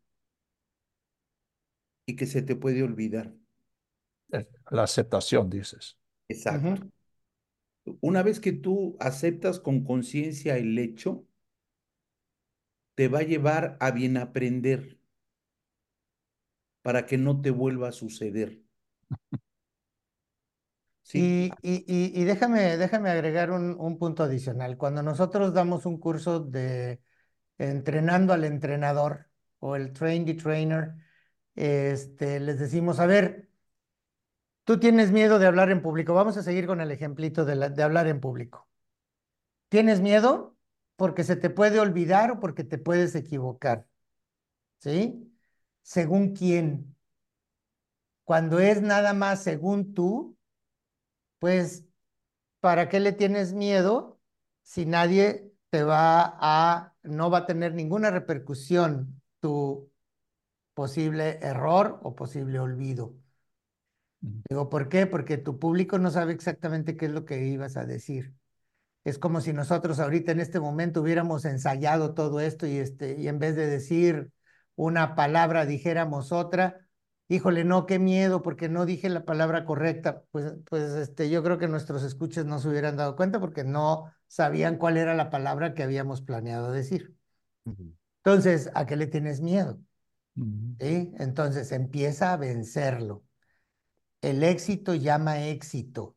y 2.05 2.15
que 2.15 2.27
se 2.27 2.41
te 2.41 2.55
puede 2.55 2.81
olvidar. 2.81 3.35
La 4.71 4.83
aceptación, 4.83 5.49
dices. 5.49 5.97
Exacto. 6.29 6.89
Una 7.99 8.23
vez 8.23 8.39
que 8.39 8.53
tú 8.53 8.95
aceptas 9.01 9.59
con 9.59 9.83
conciencia 9.83 10.57
el 10.57 10.79
hecho, 10.79 11.27
te 12.95 13.09
va 13.09 13.19
a 13.19 13.23
llevar 13.23 13.77
a 13.81 13.91
bien 13.91 14.15
aprender 14.15 14.94
para 16.85 17.07
que 17.07 17.17
no 17.17 17.41
te 17.41 17.49
vuelva 17.49 17.87
a 17.87 17.91
suceder. 17.91 18.61
¿Sí? 21.01 21.51
Y, 21.63 21.83
y, 21.87 22.23
déjame, 22.25 22.77
déjame 22.77 23.09
agregar 23.09 23.49
un, 23.49 23.75
un, 23.79 23.97
punto 23.97 24.21
adicional. 24.21 24.77
Cuando 24.77 25.01
nosotros 25.01 25.51
damos 25.51 25.87
un 25.87 25.99
curso 25.99 26.41
de 26.41 27.01
entrenando 27.57 28.33
al 28.33 28.43
entrenador 28.43 29.31
o 29.57 29.75
el 29.75 29.93
train 29.93 30.25
the 30.25 30.35
trainer, 30.35 30.93
este, 31.55 32.39
les 32.39 32.59
decimos, 32.59 32.99
a 32.99 33.07
ver, 33.07 33.49
tú 34.63 34.79
tienes 34.79 35.11
miedo 35.11 35.39
de 35.39 35.47
hablar 35.47 35.71
en 35.71 35.81
público. 35.81 36.13
Vamos 36.13 36.37
a 36.37 36.43
seguir 36.43 36.67
con 36.67 36.81
el 36.81 36.91
ejemplito 36.91 37.45
de, 37.45 37.69
de 37.71 37.83
hablar 37.83 38.05
en 38.05 38.19
público. 38.19 38.69
¿Tienes 39.69 40.01
miedo? 40.01 40.55
Porque 40.97 41.23
se 41.23 41.35
te 41.35 41.49
puede 41.49 41.79
olvidar 41.79 42.29
o 42.29 42.39
porque 42.39 42.63
te 42.63 42.77
puedes 42.77 43.15
equivocar. 43.15 43.87
¿Sí? 44.77 45.34
¿Según 45.93 46.33
quién? 46.35 46.95
Cuando 48.23 48.59
es 48.59 48.81
nada 48.81 49.13
más 49.13 49.41
según 49.43 49.93
tú, 49.93 50.37
pues, 51.39 51.85
¿para 52.61 52.89
qué 52.89 52.99
le 52.99 53.13
tienes 53.13 53.53
miedo 53.53 54.19
si 54.63 54.85
nadie 54.85 55.53
te 55.69 55.83
va 55.83 56.37
a, 56.39 56.95
no 57.03 57.29
va 57.31 57.39
a 57.39 57.45
tener 57.47 57.73
ninguna 57.73 58.11
repercusión 58.11 59.21
tu 59.41 59.91
posible 60.75 61.39
error 61.41 61.99
o 62.03 62.15
posible 62.15 62.59
olvido? 62.59 63.15
Digo, 64.21 64.69
¿por 64.69 64.89
qué? 64.89 65.05
Porque 65.05 65.37
tu 65.37 65.59
público 65.59 65.99
no 65.99 66.09
sabe 66.11 66.33
exactamente 66.33 66.97
qué 66.97 67.05
es 67.05 67.11
lo 67.11 67.25
que 67.25 67.45
ibas 67.47 67.77
a 67.77 67.85
decir. 67.85 68.33
Es 69.05 69.19
como 69.19 69.41
si 69.41 69.53
nosotros 69.53 69.99
ahorita 69.99 70.31
en 70.33 70.41
este 70.41 70.59
momento 70.59 71.01
hubiéramos 71.01 71.45
ensayado 71.45 72.13
todo 72.15 72.39
esto 72.41 72.67
y, 72.67 72.77
este, 72.77 73.19
y 73.19 73.27
en 73.29 73.39
vez 73.39 73.55
de 73.55 73.67
decir 73.67 74.31
una 74.75 75.15
palabra 75.15 75.65
dijéramos 75.65 76.31
otra. 76.31 76.87
Híjole, 77.27 77.63
no, 77.63 77.85
qué 77.85 77.97
miedo 77.97 78.41
porque 78.41 78.69
no 78.69 78.85
dije 78.85 79.09
la 79.09 79.25
palabra 79.25 79.65
correcta. 79.65 80.23
Pues, 80.31 80.53
pues 80.69 80.91
este, 80.93 81.29
yo 81.29 81.43
creo 81.43 81.57
que 81.57 81.67
nuestros 81.67 82.03
escuchas 82.03 82.45
no 82.45 82.59
se 82.59 82.69
hubieran 82.69 82.97
dado 82.97 83.15
cuenta 83.15 83.39
porque 83.39 83.63
no 83.63 84.11
sabían 84.27 84.77
cuál 84.77 84.97
era 84.97 85.15
la 85.15 85.29
palabra 85.29 85.73
que 85.73 85.83
habíamos 85.83 86.21
planeado 86.21 86.71
decir. 86.71 87.15
Entonces, 88.23 88.69
¿a 88.75 88.85
qué 88.85 88.95
le 88.95 89.07
tienes 89.07 89.41
miedo? 89.41 89.79
Entonces 90.79 91.71
empieza 91.71 92.33
a 92.33 92.37
vencerlo. 92.37 93.23
El 94.21 94.43
éxito 94.43 94.93
llama 94.95 95.45
éxito. 95.47 96.15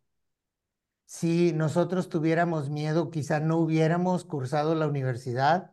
Si 1.07 1.53
nosotros 1.53 2.09
tuviéramos 2.09 2.71
miedo, 2.71 3.11
quizá 3.11 3.41
no 3.41 3.57
hubiéramos 3.59 4.25
cursado 4.25 4.75
la 4.75 4.87
universidad. 4.87 5.73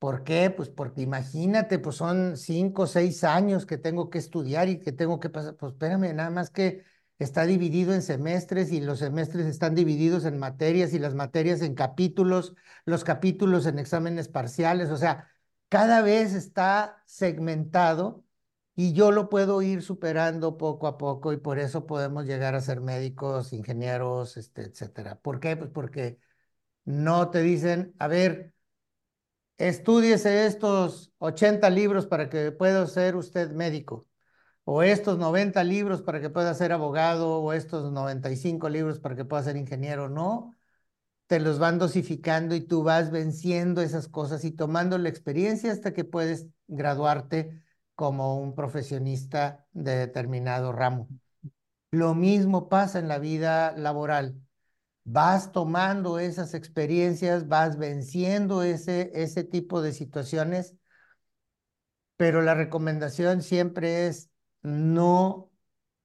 ¿Por 0.00 0.24
qué? 0.24 0.50
Pues 0.50 0.70
porque 0.70 1.02
imagínate, 1.02 1.78
pues 1.78 1.96
son 1.96 2.38
cinco 2.38 2.84
o 2.84 2.88
seis 2.88 3.24
años 3.24 3.66
que 3.66 3.78
tengo 3.78 4.10
que 4.10 4.18
estudiar 4.18 4.68
y 4.70 4.80
que 4.80 4.92
tengo 4.92 5.20
que 5.20 5.30
pasar. 5.30 5.56
Pues 5.56 5.74
espérame, 5.74 6.14
nada 6.14 6.30
más 6.30 6.50
que 6.50 6.84
está 7.20 7.44
dividido 7.46 7.94
en 7.94 8.02
semestres 8.02 8.72
y 8.72 8.80
los 8.80 9.00
semestres 9.00 9.46
están 9.46 9.74
divididos 9.76 10.24
en 10.26 10.38
materias 10.38 10.94
y 10.94 10.98
las 11.00 11.14
materias 11.14 11.62
en 11.62 11.74
capítulos, 11.76 12.54
los 12.86 13.04
capítulos 13.04 13.66
en 13.66 13.78
exámenes 13.78 14.28
parciales. 14.28 14.90
O 14.90 14.98
sea, 14.98 15.28
cada 15.68 16.02
vez 16.02 16.34
está 16.34 17.02
segmentado 17.06 18.24
y 18.76 18.94
yo 18.94 19.12
lo 19.12 19.28
puedo 19.28 19.62
ir 19.62 19.82
superando 19.82 20.56
poco 20.58 20.86
a 20.88 20.96
poco 20.98 21.32
y 21.34 21.38
por 21.38 21.58
eso 21.58 21.86
podemos 21.86 22.24
llegar 22.26 22.54
a 22.54 22.62
ser 22.62 22.80
médicos, 22.80 23.52
ingenieros, 23.52 24.38
este, 24.38 24.62
etcétera. 24.62 25.16
¿Por 25.20 25.40
qué? 25.40 25.56
Pues 25.58 25.70
porque 25.70 26.18
no 26.84 27.30
te 27.30 27.42
dicen, 27.42 27.94
a 27.98 28.08
ver, 28.08 28.54
estúdiese 29.60 30.46
estos 30.46 31.12
80 31.18 31.68
libros 31.70 32.06
para 32.06 32.28
que 32.30 32.50
pueda 32.52 32.86
ser 32.86 33.16
usted 33.16 33.50
médico, 33.52 34.08
o 34.64 34.82
estos 34.82 35.18
90 35.18 35.62
libros 35.64 36.02
para 36.02 36.20
que 36.20 36.30
pueda 36.30 36.54
ser 36.54 36.72
abogado, 36.72 37.40
o 37.40 37.52
estos 37.52 37.92
95 37.92 38.68
libros 38.68 38.98
para 39.00 39.16
que 39.16 39.24
pueda 39.24 39.42
ser 39.42 39.56
ingeniero. 39.56 40.08
No, 40.08 40.56
te 41.26 41.40
los 41.40 41.58
van 41.58 41.78
dosificando 41.78 42.54
y 42.56 42.62
tú 42.62 42.82
vas 42.82 43.10
venciendo 43.10 43.82
esas 43.82 44.08
cosas 44.08 44.44
y 44.44 44.52
tomando 44.52 44.98
la 44.98 45.08
experiencia 45.10 45.72
hasta 45.72 45.92
que 45.92 46.04
puedes 46.04 46.46
graduarte 46.68 47.62
como 47.94 48.40
un 48.40 48.54
profesionista 48.54 49.66
de 49.72 49.96
determinado 49.96 50.72
ramo. 50.72 51.08
Lo 51.92 52.14
mismo 52.14 52.68
pasa 52.68 52.98
en 52.98 53.08
la 53.08 53.18
vida 53.18 53.72
laboral. 53.76 54.40
Vas 55.12 55.50
tomando 55.52 56.18
esas 56.20 56.54
experiencias, 56.54 57.48
vas 57.48 57.76
venciendo 57.78 58.62
ese, 58.62 59.10
ese 59.14 59.44
tipo 59.44 59.82
de 59.82 59.92
situaciones, 59.92 60.74
pero 62.16 62.42
la 62.42 62.54
recomendación 62.54 63.42
siempre 63.42 64.06
es 64.06 64.30
no, 64.62 65.50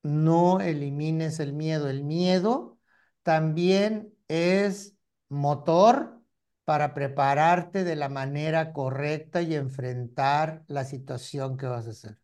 no 0.04 0.62
elimines 0.62 1.40
el 1.40 1.54
miedo. 1.54 1.90
El 1.90 2.04
miedo 2.04 2.80
también 3.24 4.14
es 4.28 4.96
motor 5.30 6.22
para 6.66 6.94
prepararte 6.94 7.84
de 7.84 7.96
la 7.96 8.10
manera 8.10 8.74
correcta 8.74 9.42
y 9.42 9.56
enfrentar 9.56 10.64
la 10.68 10.84
situación 10.86 11.58
que 11.58 11.68
vas 11.68 11.88
a 11.88 11.92
hacer. 11.92 12.20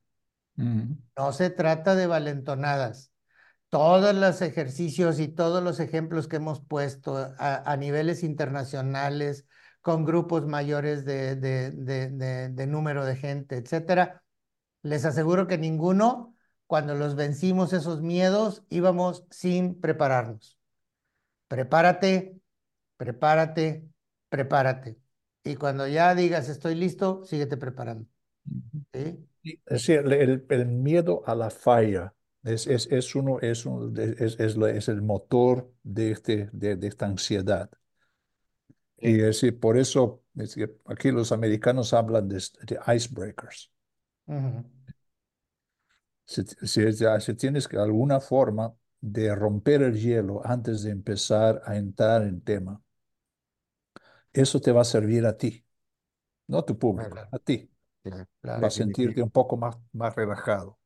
No 1.18 1.32
se 1.32 1.50
trata 1.50 1.96
de 1.96 2.06
valentonadas. 2.08 3.11
Todos 3.72 4.14
los 4.14 4.42
ejercicios 4.44 5.20
y 5.20 5.30
todos 5.30 5.64
los 5.64 5.80
ejemplos 5.80 6.28
que 6.28 6.36
hemos 6.36 6.62
puesto 6.62 7.18
a, 7.18 7.72
a 7.72 7.78
niveles 7.78 8.22
internacionales, 8.22 9.48
con 9.82 10.06
grupos 10.06 10.46
mayores 10.46 11.06
de, 11.06 11.36
de, 11.36 11.72
de, 11.72 12.10
de, 12.10 12.50
de 12.50 12.68
número 12.68 13.06
de 13.06 13.16
gente, 13.16 13.58
etcétera, 13.58 14.24
les 14.84 15.06
aseguro 15.06 15.48
que 15.48 15.58
ninguno, 15.58 16.36
cuando 16.68 16.96
los 16.96 17.16
vencimos 17.16 17.74
esos 17.74 18.02
miedos, 18.02 18.64
íbamos 18.70 19.26
sin 19.32 19.80
prepararnos. 19.80 20.58
Prepárate, 21.48 22.38
prepárate, 22.98 23.88
prepárate. 24.30 24.98
Y 25.44 25.56
cuando 25.56 25.88
ya 25.88 26.14
digas 26.14 26.50
estoy 26.50 26.76
listo, 26.76 27.24
síguete 27.26 27.58
preparando. 27.58 28.06
¿sí? 28.94 29.28
El 29.74 30.68
miedo 30.68 31.24
a 31.26 31.36
la 31.36 31.50
falla 31.50 32.14
es, 32.44 32.68
es, 32.68 32.88
es, 32.92 33.16
uno, 33.16 33.40
es, 33.42 33.66
un- 33.66 33.98
es, 34.00 34.40
es, 34.40 34.58
la- 34.58 34.72
es 34.72 34.88
el 34.90 35.02
motor 35.02 35.72
de, 35.84 36.12
este, 36.12 36.50
de, 36.54 36.76
de 36.76 36.88
esta 36.88 37.06
ansiedad. 37.08 37.70
Y 38.98 39.16
es 39.16 39.22
decir, 39.42 39.60
por 39.60 39.78
eso 39.78 40.24
es 40.36 40.56
que 40.56 40.70
aquí 40.86 41.12
los 41.12 41.32
americanos 41.32 41.94
hablan 41.94 42.28
de, 42.30 42.36
de 42.68 42.80
icebreakers. 42.96 43.72
Si, 46.26 46.44
si, 46.66 46.82
si 47.20 47.34
tienes 47.36 47.68
alguna 47.74 48.20
forma 48.20 48.74
de 49.02 49.36
romper 49.36 49.84
el 49.84 50.00
hielo 50.02 50.42
antes 50.46 50.82
de 50.84 50.90
empezar 50.92 51.62
a 51.66 51.78
entrar 51.78 52.24
en 52.24 52.42
tema, 52.42 52.82
eso 54.34 54.60
te 54.62 54.72
va 54.72 54.82
a 54.82 54.84
servir 54.86 55.26
a 55.26 55.38
ti, 55.38 55.66
no 56.48 56.60
a 56.60 56.66
tu 56.68 56.78
público, 56.80 57.16
Claro. 57.16 57.32
a 57.32 57.40
ti. 57.40 57.72
Claro. 58.04 58.28
Claro. 58.42 58.62
Vas 58.62 58.76
a 58.76 58.78
sentirte 58.78 59.24
un 59.24 59.32
poco 59.32 59.58
más, 59.58 59.78
más 59.94 60.16
relajado. 60.16 60.80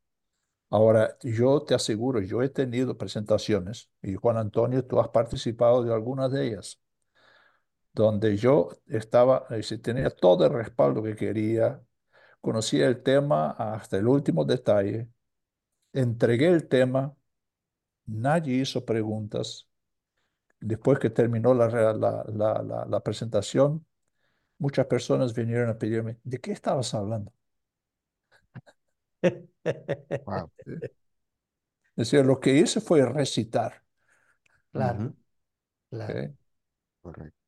Ahora, 0.75 1.17
yo 1.23 1.61
te 1.63 1.73
aseguro, 1.75 2.19
yo 2.21 2.41
he 2.43 2.49
tenido 2.49 2.97
presentaciones, 2.97 3.89
y 4.01 4.15
Juan 4.15 4.37
Antonio, 4.37 4.85
tú 4.85 4.99
has 4.99 5.09
participado 5.09 5.83
de 5.83 5.93
algunas 5.93 6.31
de 6.31 6.47
ellas, 6.47 6.79
donde 7.93 8.35
yo 8.37 8.69
estaba, 8.87 9.45
eh, 9.49 9.61
tenía 9.79 10.09
todo 10.09 10.45
el 10.45 10.53
respaldo 10.53 11.01
que 11.03 11.15
quería, 11.15 11.81
conocía 12.41 12.87
el 12.87 13.03
tema 13.03 13.51
hasta 13.51 13.97
el 13.97 14.07
último 14.07 14.45
detalle, 14.45 15.09
entregué 15.93 16.47
el 16.49 16.67
tema, 16.67 17.15
nadie 18.05 18.55
hizo 18.61 18.85
preguntas. 18.85 19.67
Después 20.59 20.99
que 20.99 21.09
terminó 21.11 21.53
la, 21.53 21.67
la 22.87 22.99
presentación, 23.03 23.85
muchas 24.59 24.87
personas 24.87 25.33
vinieron 25.35 25.69
a 25.69 25.77
pedirme, 25.79 26.19
¿de 26.23 26.39
qué 26.41 26.51
estabas 26.53 26.93
hablando? 26.95 27.33
Wow. 30.25 30.49
Es 31.97 32.09
decir, 32.11 32.25
lo 32.25 32.39
que 32.39 32.53
hice 32.57 32.79
fue 32.81 33.05
recitar. 33.05 33.83
Claro, 34.71 35.15
claro. 35.89 36.23
Correcto. 37.01 37.39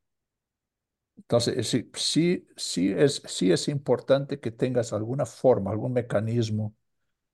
Entonces, 1.17 1.67
sí, 1.67 1.89
sí, 1.95 2.47
sí 2.55 2.91
es, 2.91 3.21
sí 3.25 3.51
es 3.51 3.67
importante 3.67 4.39
que 4.39 4.51
tengas 4.51 4.93
alguna 4.93 5.25
forma, 5.25 5.71
algún 5.71 5.93
mecanismo 5.93 6.75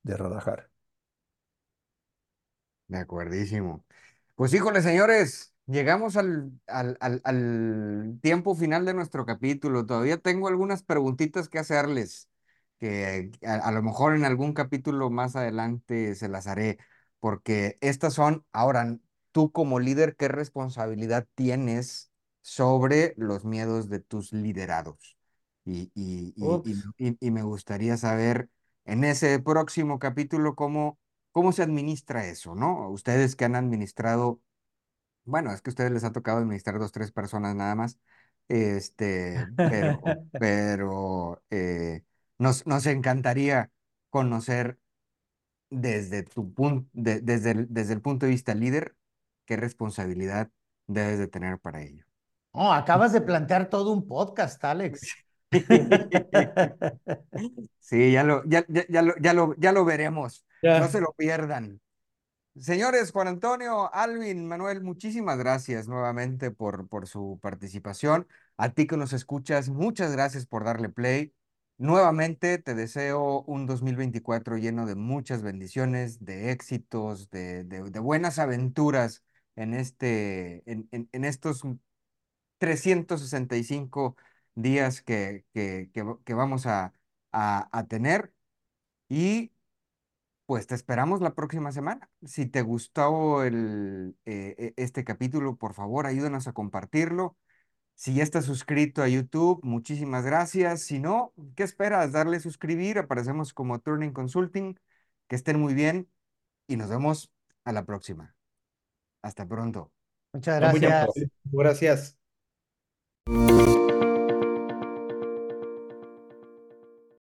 de 0.04 0.18
relajar. 0.18 0.72
De 2.88 2.98
acuerdísimo. 3.00 3.86
Pues 4.36 4.54
híjole, 4.54 4.82
señores, 4.82 5.54
llegamos 5.68 6.18
al, 6.18 6.52
al, 6.68 6.98
al, 7.02 7.22
al 7.24 8.20
tiempo 8.22 8.56
final 8.56 8.86
de 8.86 8.94
nuestro 8.94 9.26
capítulo. 9.26 9.86
Todavía 9.86 10.18
tengo 10.18 10.48
algunas 10.48 10.84
preguntitas 10.84 11.50
que 11.50 11.60
hacerles, 11.60 12.30
que 12.80 13.32
a, 13.46 13.56
a 13.56 13.72
lo 13.72 13.82
mejor 13.82 14.16
en 14.16 14.26
algún 14.26 14.54
capítulo 14.54 15.10
más 15.10 15.36
adelante 15.36 16.16
se 16.16 16.30
las 16.30 16.48
haré, 16.48 16.78
porque 17.20 17.78
estas 17.82 18.14
son, 18.14 18.46
ahora, 18.52 18.98
tú 19.32 19.52
como 19.52 19.80
líder, 19.80 20.16
¿qué 20.16 20.28
responsabilidad 20.28 21.28
tienes 21.36 22.12
sobre 22.42 23.14
los 23.18 23.46
miedos 23.46 23.90
de 23.90 24.00
tus 24.00 24.34
liderados? 24.34 25.18
Y, 25.66 25.92
y, 25.96 26.34
y, 26.98 27.18
y, 27.20 27.32
me 27.32 27.42
gustaría 27.44 27.96
saber 27.96 28.50
en 28.84 29.06
ese 29.06 29.40
próximo 29.40 29.98
capítulo 29.98 30.56
cómo 30.56 31.00
¿Cómo 31.34 31.52
se 31.52 31.64
administra 31.64 32.28
eso, 32.28 32.54
no? 32.56 32.90
Ustedes 32.90 33.36
que 33.36 33.46
han 33.46 33.56
administrado, 33.56 34.40
bueno, 35.26 35.54
es 35.54 35.62
que 35.62 35.72
a 35.72 35.74
ustedes 35.74 35.92
les 35.92 36.04
ha 36.04 36.12
tocado 36.14 36.40
administrar 36.40 36.80
dos, 36.80 36.92
tres 36.92 37.12
personas 37.12 37.56
nada 37.56 37.76
más, 37.76 38.00
este, 38.50 39.48
pero, 39.58 40.02
pero 40.40 41.44
eh, 41.50 42.04
nos, 42.44 42.68
nos 42.68 42.86
encantaría 42.86 43.72
conocer 44.10 44.78
desde 45.70 46.24
tu 46.24 46.54
punto, 46.54 46.90
desde, 46.94 47.52
el, 47.52 47.68
desde 47.70 47.94
el 47.94 48.02
punto 48.02 48.26
de 48.26 48.34
vista 48.34 48.54
líder, 48.54 48.96
qué 49.46 49.56
responsabilidad 49.56 50.52
debes 50.86 51.20
de 51.20 51.28
tener 51.28 51.58
para 51.58 51.82
ello. 51.82 52.06
Oh, 52.52 52.72
acabas 52.72 53.14
de 53.14 53.22
plantear 53.22 53.70
todo 53.70 53.94
un 53.94 54.08
podcast, 54.08 54.64
Alex. 54.64 55.16
Sí, 57.80 58.12
ya 58.12 58.24
lo, 58.24 58.44
ya, 58.46 58.66
ya, 58.68 59.02
lo, 59.04 59.14
ya, 59.20 59.34
lo, 59.34 59.56
ya 59.58 59.72
lo 59.72 59.86
veremos. 59.86 60.46
No 60.64 60.88
se 60.88 61.00
lo 61.00 61.14
pierdan. 61.14 61.80
Señores, 62.56 63.12
Juan 63.12 63.28
Antonio, 63.28 63.94
Alvin, 63.94 64.48
Manuel, 64.48 64.82
muchísimas 64.82 65.38
gracias 65.38 65.88
nuevamente 65.88 66.50
por, 66.50 66.88
por 66.88 67.08
su 67.08 67.40
participación. 67.42 68.28
A 68.58 68.70
ti 68.70 68.88
que 68.88 68.98
nos 68.98 69.14
escuchas, 69.14 69.70
muchas 69.70 70.12
gracias 70.12 70.48
por 70.48 70.64
darle 70.64 70.90
play. 70.90 71.34
Nuevamente 71.84 72.60
te 72.60 72.76
deseo 72.76 73.42
un 73.42 73.66
2024 73.66 74.56
lleno 74.58 74.86
de 74.86 74.96
muchas 74.96 75.42
bendiciones, 75.44 76.24
de 76.24 76.52
éxitos, 76.52 77.30
de, 77.30 77.66
de, 77.66 78.00
buenas 78.00 78.40
aventuras 78.40 79.22
en, 79.58 79.74
este, 79.74 80.64
en, 80.66 80.88
en, 80.92 81.26
estos 81.26 81.64
365 82.60 84.16
días 84.56 85.02
que, 85.02 85.44
que, 85.54 85.90
que, 86.24 86.34
vamos 86.34 86.68
a, 86.68 86.94
a, 87.34 87.86
tener. 87.90 88.34
Y 89.10 89.52
pues 90.46 90.68
te 90.68 90.76
esperamos 90.76 91.22
la 91.22 91.36
próxima 91.36 91.72
semana. 91.74 92.10
Si 92.26 92.46
te 92.46 92.62
gustó 92.62 93.44
el, 93.44 94.18
eh, 94.26 94.74
e, 94.78 94.84
este 94.84 95.04
capítulo, 95.04 95.58
por 95.58 95.74
favor, 95.74 96.08
ayúdanos 96.08 96.48
a 96.48 96.54
compartirlo. 96.54 97.38
Si 97.96 98.14
ya 98.14 98.24
estás 98.24 98.46
suscrito 98.46 99.02
a 99.02 99.08
YouTube, 99.08 99.60
muchísimas 99.64 100.26
gracias. 100.26 100.82
Si 100.82 101.00
no, 101.00 101.34
¿qué 101.56 101.64
esperas? 101.64 102.12
Darle 102.12 102.40
suscribir. 102.40 102.98
Aparecemos 102.98 103.54
como 103.54 103.80
Turning 103.80 104.12
Consulting. 104.12 104.80
Que 105.28 105.36
estén 105.36 105.60
muy 105.60 105.74
bien 105.74 106.10
y 106.68 106.76
nos 106.76 106.90
vemos 106.90 107.32
a 107.64 107.72
la 107.72 107.86
próxima. 107.86 108.36
Hasta 109.22 109.48
pronto. 109.48 109.92
Muchas 110.34 110.60
gracias. 110.60 111.10
Gracias. 111.52 112.18